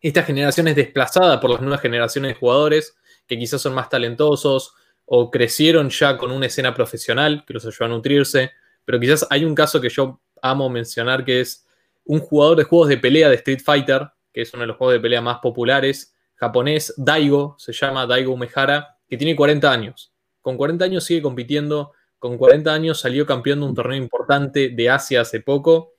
esta 0.00 0.22
generación 0.22 0.68
es 0.68 0.76
desplazada 0.76 1.40
por 1.40 1.50
las 1.50 1.60
nuevas 1.60 1.80
generaciones 1.80 2.32
de 2.32 2.38
jugadores 2.38 2.96
que 3.26 3.38
quizás 3.38 3.60
son 3.60 3.74
más 3.74 3.88
talentosos 3.88 4.74
o 5.04 5.30
crecieron 5.30 5.90
ya 5.90 6.16
con 6.16 6.30
una 6.30 6.46
escena 6.46 6.74
profesional 6.74 7.44
que 7.46 7.54
los 7.54 7.66
ayuda 7.66 7.86
a 7.86 7.88
nutrirse. 7.88 8.52
Pero 8.84 9.00
quizás 9.00 9.26
hay 9.30 9.44
un 9.44 9.54
caso 9.54 9.80
que 9.80 9.88
yo 9.88 10.20
amo 10.42 10.68
mencionar 10.68 11.24
que 11.24 11.40
es 11.40 11.66
un 12.04 12.20
jugador 12.20 12.56
de 12.56 12.64
juegos 12.64 12.88
de 12.88 12.96
pelea 12.96 13.28
de 13.28 13.36
Street 13.36 13.60
Fighter, 13.62 14.08
que 14.32 14.42
es 14.42 14.52
uno 14.54 14.62
de 14.62 14.68
los 14.68 14.76
juegos 14.76 14.94
de 14.94 15.00
pelea 15.00 15.20
más 15.20 15.38
populares, 15.40 16.14
japonés, 16.36 16.94
Daigo, 16.96 17.56
se 17.58 17.72
llama 17.72 18.06
Daigo 18.06 18.32
Umehara, 18.32 18.96
que 19.08 19.16
tiene 19.16 19.34
40 19.34 19.70
años. 19.70 20.12
Con 20.40 20.56
40 20.56 20.84
años 20.84 21.04
sigue 21.04 21.20
compitiendo, 21.20 21.92
con 22.18 22.38
40 22.38 22.72
años 22.72 23.00
salió 23.00 23.26
campeón 23.26 23.60
de 23.60 23.66
un 23.66 23.74
torneo 23.74 23.98
importante 23.98 24.70
de 24.70 24.90
Asia 24.90 25.22
hace 25.22 25.40
poco, 25.40 25.94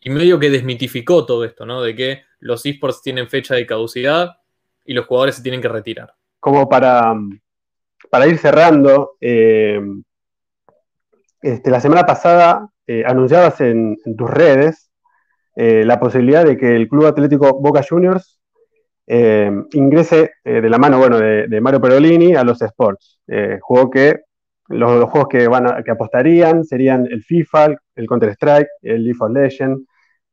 y 0.00 0.10
medio 0.10 0.38
que 0.38 0.50
desmitificó 0.50 1.24
todo 1.24 1.44
esto, 1.44 1.64
¿no? 1.64 1.82
De 1.82 1.94
que 1.94 2.24
los 2.38 2.64
esports 2.66 3.02
tienen 3.02 3.28
fecha 3.28 3.54
de 3.54 3.66
caducidad 3.66 4.36
y 4.84 4.94
los 4.94 5.06
jugadores 5.06 5.36
se 5.36 5.42
tienen 5.42 5.60
que 5.60 5.68
retirar. 5.68 6.12
Como 6.40 6.68
para, 6.68 7.14
para 8.10 8.26
ir 8.26 8.38
cerrando, 8.38 9.16
eh, 9.20 9.80
este, 11.42 11.70
la 11.70 11.80
semana 11.80 12.04
pasada 12.04 12.68
eh, 12.86 13.04
anunciabas 13.06 13.60
en 13.60 13.96
tus 14.16 14.30
redes 14.30 14.90
eh, 15.56 15.84
la 15.84 15.98
posibilidad 15.98 16.44
de 16.44 16.56
que 16.56 16.76
el 16.76 16.86
Club 16.86 17.06
Atlético 17.06 17.58
Boca 17.60 17.82
Juniors 17.88 18.38
eh, 19.06 19.50
ingrese 19.72 20.32
de 20.44 20.68
la 20.68 20.78
mano 20.78 20.98
bueno, 20.98 21.18
de, 21.18 21.60
Mario 21.60 21.80
Perolini 21.80 22.34
a 22.34 22.44
los 22.44 22.60
sports. 22.60 23.20
juego 23.60 23.90
que 23.90 24.20
los, 24.68 25.08
juegos 25.08 25.28
que, 25.28 25.48
van 25.48 25.82
que 25.82 25.90
apostarían 25.92 26.64
serían 26.64 27.06
el 27.06 27.22
FIFA, 27.22 27.76
el 27.94 28.06
Counter-Strike, 28.06 28.68
el 28.82 29.04
League 29.04 29.18
of 29.18 29.30
Legends. 29.30 29.82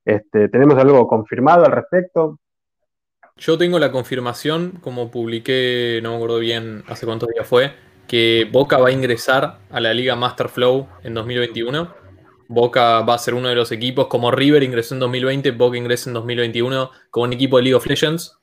Este, 0.06 0.50
¿Tenemos 0.50 0.78
algo 0.78 1.08
confirmado 1.08 1.66
al 1.66 1.72
respecto? 1.72 2.40
Yo 3.38 3.58
tengo 3.58 3.80
la 3.80 3.92
confirmación, 3.92 4.80
como 4.82 5.10
publiqué, 5.10 6.00
no 6.04 6.12
me 6.12 6.16
acuerdo 6.18 6.40
bien 6.40 6.84
hace 6.88 7.06
cuántos 7.06 7.30
días 7.30 7.48
fue, 7.48 7.74
que 8.08 8.48
Boca 8.52 8.78
va 8.78 8.90
a 8.90 8.92
ingresar 8.92 9.60
a 9.72 9.80
la 9.80 9.94
Liga 9.94 10.16
Master 10.16 10.50
Flow 10.50 10.88
en 11.04 11.14
2021 11.14 12.04
Boca 12.54 13.02
va 13.02 13.16
a 13.16 13.18
ser 13.18 13.34
uno 13.34 13.50
de 13.50 13.56
los 13.56 13.72
equipos, 13.72 14.08
como 14.08 14.32
River 14.32 14.64
ingresó 14.64 14.94
en 14.94 15.00
2020, 15.00 15.52
Boca 15.52 15.78
ingresa 15.78 16.10
en 16.10 16.14
2021 16.14 16.92
como 17.10 17.26
un 17.26 17.34
equipo 17.34 17.58
de 17.58 17.64
League 17.64 17.76
of 17.76 17.86
Legends. 17.86 18.38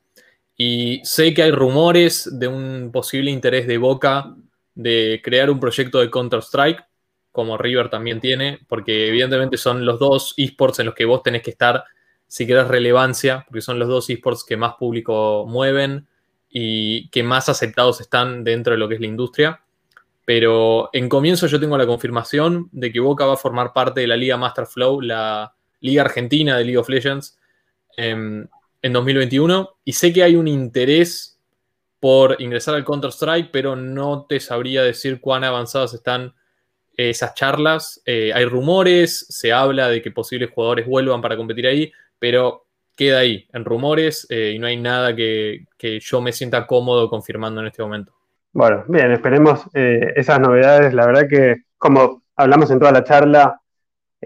Y 0.57 1.01
sé 1.05 1.33
que 1.33 1.42
hay 1.42 1.51
rumores 1.51 2.29
de 2.38 2.49
un 2.49 2.90
posible 2.92 3.31
interés 3.31 3.66
de 3.66 3.79
Boca 3.79 4.35
de 4.75 5.20
crear 5.23 5.51
un 5.51 5.61
proyecto 5.61 6.01
de 6.01 6.11
Counter-Strike, 6.11 6.85
como 7.33 7.57
River 7.57 7.90
también 7.90 8.21
tiene, 8.21 8.61
porque 8.69 9.09
evidentemente 9.09 9.57
son 9.57 9.85
los 9.85 9.99
dos 9.99 10.35
esports 10.37 10.81
en 10.81 10.87
los 10.87 10.95
que 10.95 11.05
vos 11.05 11.23
tenés 11.23 11.43
que 11.43 11.51
estar 11.51 11.85
si 12.27 12.47
querés 12.47 12.69
relevancia, 12.69 13.45
porque 13.47 13.61
son 13.61 13.79
los 13.79 13.88
dos 13.88 14.09
esports 14.09 14.45
que 14.45 14.57
más 14.57 14.75
público 14.75 15.47
mueven 15.49 16.07
y 16.49 17.09
que 17.11 17.23
más 17.23 17.49
aceptados 17.49 18.01
están 18.01 18.45
dentro 18.45 18.73
de 18.73 18.79
lo 18.79 18.88
que 18.88 18.95
es 18.95 19.01
la 19.01 19.07
industria. 19.07 19.62
Pero 20.25 20.90
en 20.93 21.09
comienzo 21.09 21.47
yo 21.47 21.59
tengo 21.59 21.77
la 21.77 21.87
confirmación 21.87 22.69
de 22.73 22.93
que 22.93 23.01
Boca 23.01 23.27
va 23.27 23.35
a 23.35 23.37
formar 23.37 23.73
parte 23.73 24.01
de 24.01 24.07
la 24.07 24.16
Liga 24.16 24.37
Master 24.37 24.66
Flow, 24.66 25.01
la 25.01 25.55
Liga 25.81 26.03
Argentina 26.03 26.57
de 26.57 26.64
League 26.64 26.79
of 26.79 26.88
Legends, 26.88 27.38
en, 27.97 28.49
2021. 28.83 29.77
Y 29.85 29.93
sé 29.93 30.12
que 30.12 30.23
hay 30.23 30.37
un 30.37 30.49
interés 30.49 31.40
por 31.99 32.40
ingresar 32.40 32.75
al 32.75 32.85
Counter-Strike, 32.85 33.51
pero 33.53 33.77
no 33.77 34.27
te 34.29 34.40
sabría 34.40 34.83
decir 34.83 35.21
cuán 35.21 35.45
avanzadas 35.45 35.95
están 35.95 36.35
esas 36.96 37.35
charlas. 37.35 38.03
Eh, 38.05 38.33
hay 38.35 38.44
rumores, 38.44 39.26
se 39.29 39.53
habla 39.53 39.88
de 39.88 40.03
que 40.03 40.11
posibles 40.11 40.50
jugadores 40.50 40.87
vuelvan 40.87 41.22
para 41.22 41.37
competir 41.37 41.66
ahí, 41.66 41.92
pero 42.18 42.66
queda 42.96 43.20
ahí, 43.20 43.48
en 43.53 43.64
rumores, 43.64 44.26
eh, 44.29 44.53
y 44.55 44.59
no 44.59 44.66
hay 44.66 44.76
nada 44.76 45.16
que 45.16 45.66
yo 46.00 46.20
me 46.20 46.33
sienta 46.33 46.66
cómodo 46.66 47.09
confirmando 47.09 47.61
en 47.61 47.68
este 47.68 47.83
momento. 47.83 48.12
Bueno, 48.53 48.85
bien, 48.88 49.12
esperemos 49.12 49.64
eh, 49.74 50.12
esas 50.16 50.40
novedades. 50.40 50.92
La 50.92 51.07
verdad 51.07 51.29
que, 51.29 51.64
como 51.79 52.22
hablamos 52.37 52.70
en 52.70 52.81
toda 52.81 52.92
la 52.92 53.05
charla, 53.05 53.61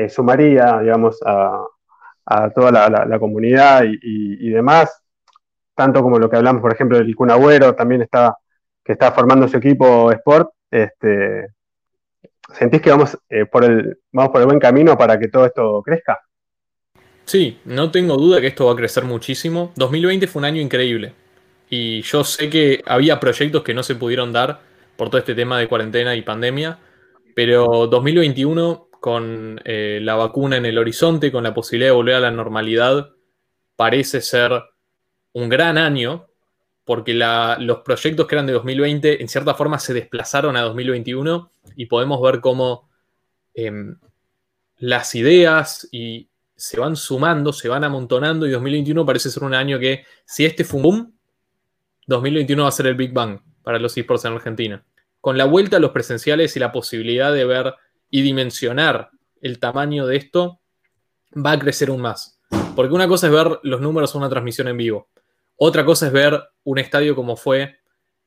sumaría, 0.09 0.81
digamos, 0.81 1.21
a, 1.25 1.67
toda 2.55 2.73
la, 2.89 3.19
comunidad 3.19 3.85
y, 3.85 4.49
demás, 4.51 5.03
tanto 5.75 6.03
como 6.03 6.19
lo 6.19 6.29
que 6.31 6.37
hablamos, 6.37 6.63
por 6.63 6.73
ejemplo, 6.73 6.99
del 6.99 7.15
Kun 7.15 7.29
también 7.77 8.03
está, 8.03 8.37
que 8.83 8.93
está 8.93 9.13
formando 9.13 9.47
su 9.47 9.59
equipo 9.59 10.11
Sport, 10.11 10.51
este, 10.71 11.49
¿sentís 12.53 12.83
que 12.83 12.91
vamos, 12.91 13.19
eh, 13.29 13.47
por 13.47 13.65
el, 13.65 13.99
vamos 14.13 14.33
por 14.33 14.41
el 14.41 14.47
buen 14.47 14.59
camino 14.59 14.97
para 14.97 15.19
que 15.19 15.29
todo 15.29 15.47
esto 15.47 15.83
crezca? 15.83 16.21
Sí, 17.25 17.59
no 17.65 17.91
tengo 17.91 18.17
duda 18.17 18.41
que 18.41 18.49
esto 18.49 18.67
va 18.67 18.73
a 18.73 18.77
crecer 18.77 19.05
muchísimo. 19.05 19.73
2020 19.77 20.27
fue 20.27 20.41
un 20.41 20.47
año 20.47 20.61
increíble. 20.61 21.15
Y 21.71 22.03
yo 22.03 22.23
sé 22.23 22.51
que 22.51 22.83
había 22.87 23.19
proyectos 23.19 23.63
que 23.63 23.75
no 23.75 23.83
se 23.83 23.95
pudieron 23.95 24.33
dar 24.33 24.61
por 24.97 25.09
todo 25.09 25.19
este 25.19 25.35
tema 25.35 25.59
de 25.59 25.69
cuarentena 25.69 26.15
y 26.15 26.23
pandemia. 26.23 26.79
Pero 27.35 27.87
2021, 27.87 28.89
con 29.01 29.61
eh, 29.65 29.99
la 30.03 30.15
vacuna 30.15 30.57
en 30.57 30.67
el 30.67 30.79
horizonte, 30.79 31.33
con 31.33 31.45
la 31.45 31.55
posibilidad 31.55 31.91
de 31.91 31.97
volver 31.97 32.15
a 32.17 32.21
la 32.21 32.31
normalidad, 32.31 33.11
parece 33.77 34.21
ser 34.21 34.53
un 35.33 35.49
gran 35.49 35.79
año. 35.79 36.27
Porque 36.85 37.15
los 37.15 37.79
proyectos 37.79 38.27
que 38.27 38.35
eran 38.35 38.47
de 38.47 38.53
2020 38.53 39.23
en 39.23 39.29
cierta 39.29 39.55
forma 39.55 39.79
se 39.79 39.95
desplazaron 39.95 40.57
a 40.57 40.63
2021 40.63 41.51
y 41.77 41.87
podemos 41.87 42.21
ver 42.21 42.41
cómo 42.41 42.89
em, 43.55 43.97
las 44.79 45.15
ideas 45.15 45.89
y 45.93 46.29
se 46.57 46.79
van 46.79 46.97
sumando, 46.97 47.53
se 47.53 47.69
van 47.69 47.85
amontonando 47.85 48.47
y 48.47 48.51
2021 48.51 49.07
parece 49.07 49.31
ser 49.31 49.45
un 49.45 49.55
año 49.55 49.79
que 49.79 50.05
si 50.25 50.45
este 50.45 50.65
fue 50.65 50.79
un 50.79 50.83
boom, 50.83 51.15
2021 52.07 52.63
va 52.63 52.69
a 52.69 52.73
ser 52.73 52.87
el 52.87 52.95
Big 52.95 53.13
Bang 53.13 53.41
para 53.63 53.79
los 53.79 53.97
esports 53.97 54.25
en 54.27 54.35
Argentina. 54.35 54.85
Con 55.21 55.39
la 55.39 55.47
vuelta 55.47 55.79
a 55.79 55.81
los 55.81 55.93
presenciales 55.93 56.55
y 56.55 56.61
la 56.61 56.71
posibilidad 56.71 57.33
de 57.33 57.45
ver 57.45 57.75
y 58.11 58.23
dimensionar 58.23 59.11
el 59.41 59.59
tamaño 59.59 60.07
de 60.07 60.17
esto, 60.17 60.61
va 61.35 61.53
a 61.53 61.59
crecer 61.59 61.89
aún 61.89 62.03
más. 62.03 62.39
Porque 62.77 62.95
una 62.95 63.09
cosa 63.09 63.27
es 63.27 63.33
ver 63.33 63.59
los 63.63 63.81
números 63.81 64.13
de 64.13 64.19
una 64.19 64.29
transmisión 64.29 64.69
en 64.69 64.77
vivo. 64.77 65.09
Otra 65.57 65.85
cosa 65.85 66.07
es 66.07 66.13
ver 66.13 66.43
un 66.65 66.79
estadio 66.79 67.15
como 67.15 67.37
fue 67.37 67.77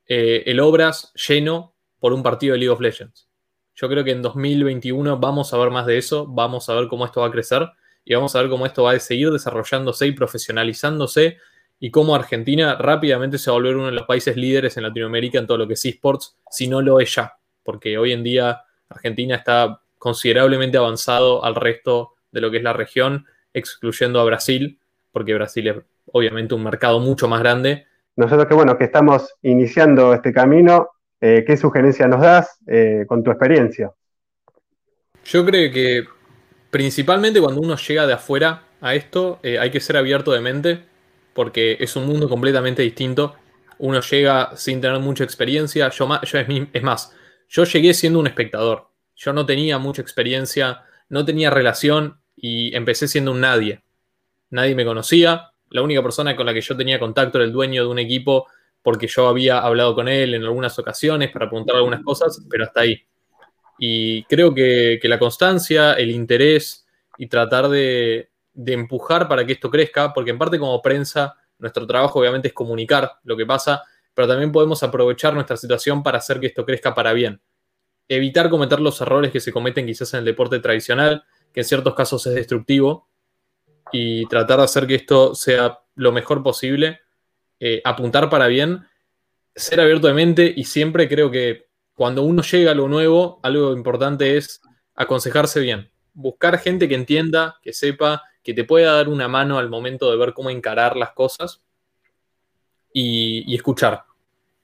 eh, 0.06 0.44
el 0.46 0.60
Obras 0.60 1.12
lleno 1.14 1.74
por 1.98 2.12
un 2.12 2.22
partido 2.22 2.54
de 2.54 2.60
League 2.60 2.72
of 2.72 2.80
Legends. 2.80 3.28
Yo 3.74 3.88
creo 3.88 4.02
que 4.02 4.12
en 4.12 4.22
2021 4.22 5.18
vamos 5.18 5.52
a 5.52 5.58
ver 5.58 5.70
más 5.70 5.86
de 5.86 5.98
eso, 5.98 6.26
vamos 6.26 6.68
a 6.68 6.74
ver 6.74 6.88
cómo 6.88 7.04
esto 7.04 7.20
va 7.20 7.28
a 7.28 7.30
crecer 7.30 7.68
y 8.04 8.14
vamos 8.14 8.34
a 8.34 8.40
ver 8.40 8.50
cómo 8.50 8.66
esto 8.66 8.84
va 8.84 8.92
a 8.92 8.98
seguir 8.98 9.30
desarrollándose 9.30 10.06
y 10.06 10.12
profesionalizándose 10.12 11.36
y 11.78 11.90
cómo 11.90 12.14
Argentina 12.14 12.74
rápidamente 12.76 13.38
se 13.38 13.50
va 13.50 13.56
a 13.56 13.60
volver 13.60 13.76
uno 13.76 13.86
de 13.86 13.92
los 13.92 14.06
países 14.06 14.36
líderes 14.36 14.76
en 14.76 14.84
Latinoamérica 14.84 15.38
en 15.38 15.46
todo 15.46 15.58
lo 15.58 15.68
que 15.68 15.74
es 15.74 15.84
esports, 15.84 16.36
si 16.50 16.66
no 16.66 16.80
lo 16.80 16.98
es 17.00 17.14
ya, 17.14 17.34
porque 17.62 17.98
hoy 17.98 18.12
en 18.12 18.24
día 18.24 18.62
Argentina 18.88 19.36
está 19.36 19.82
considerablemente 19.98 20.78
avanzado 20.78 21.44
al 21.44 21.54
resto 21.54 22.14
de 22.32 22.40
lo 22.40 22.50
que 22.50 22.56
es 22.56 22.62
la 22.62 22.72
región, 22.72 23.26
excluyendo 23.52 24.20
a 24.20 24.24
Brasil, 24.24 24.80
porque 25.12 25.34
Brasil 25.34 25.68
es 25.68 25.76
obviamente 26.12 26.54
un 26.54 26.64
mercado 26.64 27.00
mucho 27.00 27.28
más 27.28 27.40
grande. 27.40 27.86
Nosotros 28.16 28.46
que 28.46 28.54
bueno, 28.54 28.76
que 28.76 28.84
estamos 28.84 29.34
iniciando 29.42 30.12
este 30.14 30.32
camino, 30.32 30.90
eh, 31.20 31.44
¿qué 31.46 31.56
sugerencia 31.56 32.08
nos 32.08 32.20
das 32.20 32.58
eh, 32.66 33.04
con 33.06 33.22
tu 33.22 33.30
experiencia? 33.30 33.92
Yo 35.24 35.44
creo 35.44 35.72
que 35.72 36.04
Principalmente 36.70 37.40
cuando 37.40 37.60
uno 37.62 37.76
llega 37.76 38.06
de 38.06 38.12
afuera 38.12 38.64
a 38.80 38.94
esto, 38.94 39.40
eh, 39.42 39.58
hay 39.58 39.70
que 39.70 39.80
ser 39.80 39.96
abierto 39.96 40.32
de 40.32 40.40
mente, 40.40 40.84
porque 41.32 41.78
es 41.80 41.96
un 41.96 42.06
mundo 42.06 42.28
completamente 42.28 42.82
distinto. 42.82 43.36
Uno 43.78 44.00
llega 44.00 44.54
sin 44.56 44.80
tener 44.80 44.98
mucha 45.00 45.24
experiencia. 45.24 45.88
Yo, 45.88 46.08
es, 46.72 46.82
más, 46.82 47.12
yo 47.48 47.64
llegué 47.64 47.94
siendo 47.94 48.18
un 48.18 48.26
espectador. 48.26 48.88
Yo 49.16 49.32
no 49.32 49.46
tenía 49.46 49.78
mucha 49.78 50.02
experiencia, 50.02 50.82
no 51.08 51.24
tenía 51.24 51.50
relación 51.50 52.20
y 52.36 52.74
empecé 52.76 53.08
siendo 53.08 53.32
un 53.32 53.40
nadie. 53.40 53.82
Nadie 54.50 54.74
me 54.74 54.84
conocía. 54.84 55.52
La 55.70 55.82
única 55.82 56.02
persona 56.02 56.34
con 56.36 56.46
la 56.46 56.54
que 56.54 56.60
yo 56.60 56.76
tenía 56.76 56.98
contacto 56.98 57.38
era 57.38 57.44
el 57.44 57.52
dueño 57.52 57.84
de 57.84 57.88
un 57.90 57.98
equipo 57.98 58.46
porque 58.82 59.06
yo 59.06 59.28
había 59.28 59.58
hablado 59.58 59.94
con 59.94 60.08
él 60.08 60.34
en 60.34 60.44
algunas 60.44 60.78
ocasiones 60.78 61.30
para 61.30 61.48
preguntar 61.48 61.76
algunas 61.76 62.02
cosas, 62.02 62.40
pero 62.48 62.64
hasta 62.64 62.80
ahí. 62.80 63.02
Y 63.78 64.24
creo 64.24 64.54
que, 64.54 65.00
la 65.04 65.18
constancia, 65.18 65.92
el 65.94 66.10
interés 66.10 66.86
y 67.16 67.26
tratar 67.26 67.68
de, 67.68 68.30
empujar 68.54 69.28
para 69.28 69.44
que 69.44 69.52
esto 69.52 69.70
crezca, 69.70 70.12
porque 70.12 70.30
en 70.30 70.38
parte 70.38 70.58
como 70.58 70.80
prensa, 70.82 71.36
nuestro 71.58 71.86
trabajo 71.86 72.18
obviamente 72.18 72.48
es 72.48 72.54
comunicar 72.54 73.12
lo 73.24 73.36
que 73.36 73.46
pasa, 73.46 73.82
pero 74.14 74.26
también 74.26 74.50
podemos 74.50 74.82
aprovechar 74.82 75.34
nuestra 75.34 75.56
situación 75.56 76.02
para 76.02 76.18
hacer 76.18 76.40
que 76.40 76.46
esto 76.46 76.64
crezca 76.64 76.94
para 76.94 77.12
bien. 77.12 77.40
Evitar 78.08 78.48
cometer 78.48 78.80
los 78.80 79.00
errores 79.00 79.30
que 79.30 79.40
se 79.40 79.52
cometen 79.52 79.86
quizás 79.86 80.14
en 80.14 80.20
el 80.20 80.24
deporte 80.24 80.58
tradicional, 80.60 81.24
que 81.52 81.60
en 81.60 81.64
ciertos 81.64 81.94
casos 81.94 82.26
es 82.26 82.34
destructivo, 82.34 83.07
y 83.92 84.26
tratar 84.26 84.58
de 84.58 84.64
hacer 84.64 84.86
que 84.86 84.94
esto 84.94 85.34
sea 85.34 85.80
lo 85.94 86.12
mejor 86.12 86.42
posible, 86.42 87.00
eh, 87.60 87.80
apuntar 87.84 88.30
para 88.30 88.46
bien, 88.46 88.86
ser 89.54 89.80
abierto 89.80 90.06
de 90.06 90.14
mente 90.14 90.52
y 90.56 90.64
siempre 90.64 91.08
creo 91.08 91.30
que 91.30 91.68
cuando 91.94 92.22
uno 92.22 92.42
llega 92.42 92.70
a 92.70 92.74
lo 92.74 92.88
nuevo, 92.88 93.40
algo 93.42 93.72
importante 93.72 94.36
es 94.36 94.62
aconsejarse 94.94 95.58
bien. 95.60 95.90
Buscar 96.14 96.58
gente 96.58 96.88
que 96.88 96.94
entienda, 96.94 97.58
que 97.62 97.72
sepa, 97.72 98.22
que 98.42 98.54
te 98.54 98.64
pueda 98.64 98.92
dar 98.92 99.08
una 99.08 99.26
mano 99.26 99.58
al 99.58 99.68
momento 99.68 100.10
de 100.10 100.16
ver 100.16 100.32
cómo 100.32 100.50
encarar 100.50 100.96
las 100.96 101.10
cosas 101.10 101.60
y, 102.92 103.52
escuchar 103.54 104.04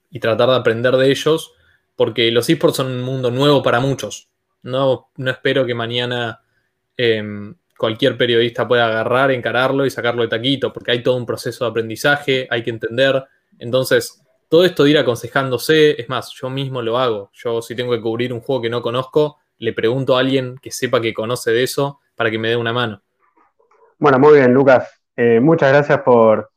y 0.09 0.19
tratar 0.19 0.49
de 0.49 0.55
aprender 0.55 0.95
de 0.95 1.11
ellos, 1.11 1.53
porque 1.95 2.31
los 2.31 2.49
esports 2.49 2.77
son 2.77 2.87
un 2.87 3.01
mundo 3.01 3.31
nuevo 3.31 3.61
para 3.61 3.79
muchos. 3.79 4.29
No, 4.63 5.09
no 5.17 5.31
espero 5.31 5.65
que 5.65 5.75
mañana 5.75 6.41
em, 6.97 7.55
cualquier 7.77 8.17
periodista 8.17 8.67
pueda 8.67 8.87
agarrar, 8.87 9.31
encararlo 9.31 9.85
y 9.85 9.89
sacarlo 9.89 10.21
de 10.21 10.29
taquito, 10.29 10.71
porque 10.71 10.91
hay 10.91 11.03
todo 11.03 11.15
un 11.17 11.25
proceso 11.25 11.65
de 11.65 11.71
aprendizaje, 11.71 12.47
hay 12.49 12.63
que 12.63 12.69
entender. 12.69 13.23
Entonces, 13.59 14.21
todo 14.49 14.63
esto 14.63 14.83
de 14.83 14.91
ir 14.91 14.97
aconsejándose, 14.97 15.99
es 15.99 16.07
más, 16.07 16.31
yo 16.31 16.49
mismo 16.49 16.81
lo 16.81 16.97
hago. 16.97 17.29
Yo 17.33 17.61
si 17.61 17.75
tengo 17.75 17.91
que 17.91 18.01
cubrir 18.01 18.31
un 18.31 18.41
juego 18.41 18.61
que 18.61 18.69
no 18.69 18.81
conozco, 18.81 19.37
le 19.57 19.73
pregunto 19.73 20.15
a 20.15 20.19
alguien 20.19 20.55
que 20.61 20.71
sepa 20.71 21.01
que 21.01 21.13
conoce 21.13 21.51
de 21.51 21.63
eso 21.63 21.99
para 22.15 22.29
que 22.31 22.39
me 22.39 22.49
dé 22.49 22.55
una 22.55 22.73
mano. 22.73 23.01
Bueno, 23.97 24.19
muy 24.19 24.35
bien, 24.35 24.53
Lucas. 24.53 25.01
Eh, 25.15 25.39
muchas 25.39 25.71
gracias 25.71 26.01
por, 26.01 26.51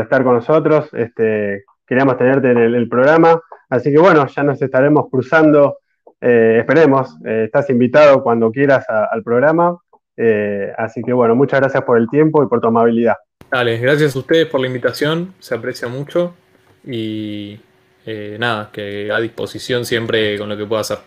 estar 0.00 0.22
con 0.24 0.34
nosotros. 0.34 0.88
Este, 0.94 1.64
queríamos 1.86 2.16
tenerte 2.16 2.50
en 2.50 2.58
el, 2.58 2.88
programa. 2.88 3.40
Así 3.68 3.92
que 3.92 3.98
bueno, 3.98 4.26
ya 4.26 4.42
nos 4.42 4.60
estaremos 4.62 5.10
cruzando. 5.10 5.78
Eh, 6.20 6.58
esperemos, 6.60 7.16
eh, 7.26 7.44
estás 7.46 7.68
invitado 7.70 8.22
cuando 8.22 8.50
quieras 8.50 8.86
al 8.88 9.22
programa. 9.22 9.76
Así 10.76 11.02
que 11.02 11.12
bueno, 11.12 11.34
muchas 11.34 11.60
gracias 11.60 11.82
por 11.84 11.98
el 11.98 12.08
tiempo 12.08 12.42
y 12.42 12.46
por 12.46 12.60
tu 12.60 12.68
amabilidad. 12.68 13.16
Dale, 13.50 13.78
gracias 13.78 14.16
a 14.16 14.18
ustedes 14.18 14.46
por 14.46 14.60
la 14.60 14.66
invitación, 14.66 15.34
se 15.38 15.54
aprecia 15.54 15.88
mucho 15.88 16.34
y 16.84 17.60
eh, 18.06 18.36
nada, 18.38 18.70
que 18.72 19.10
a 19.10 19.18
disposición 19.20 19.84
siempre 19.84 20.38
con 20.38 20.48
lo 20.48 20.56
que 20.56 20.66
pueda 20.66 20.82
hacer. 20.82 20.98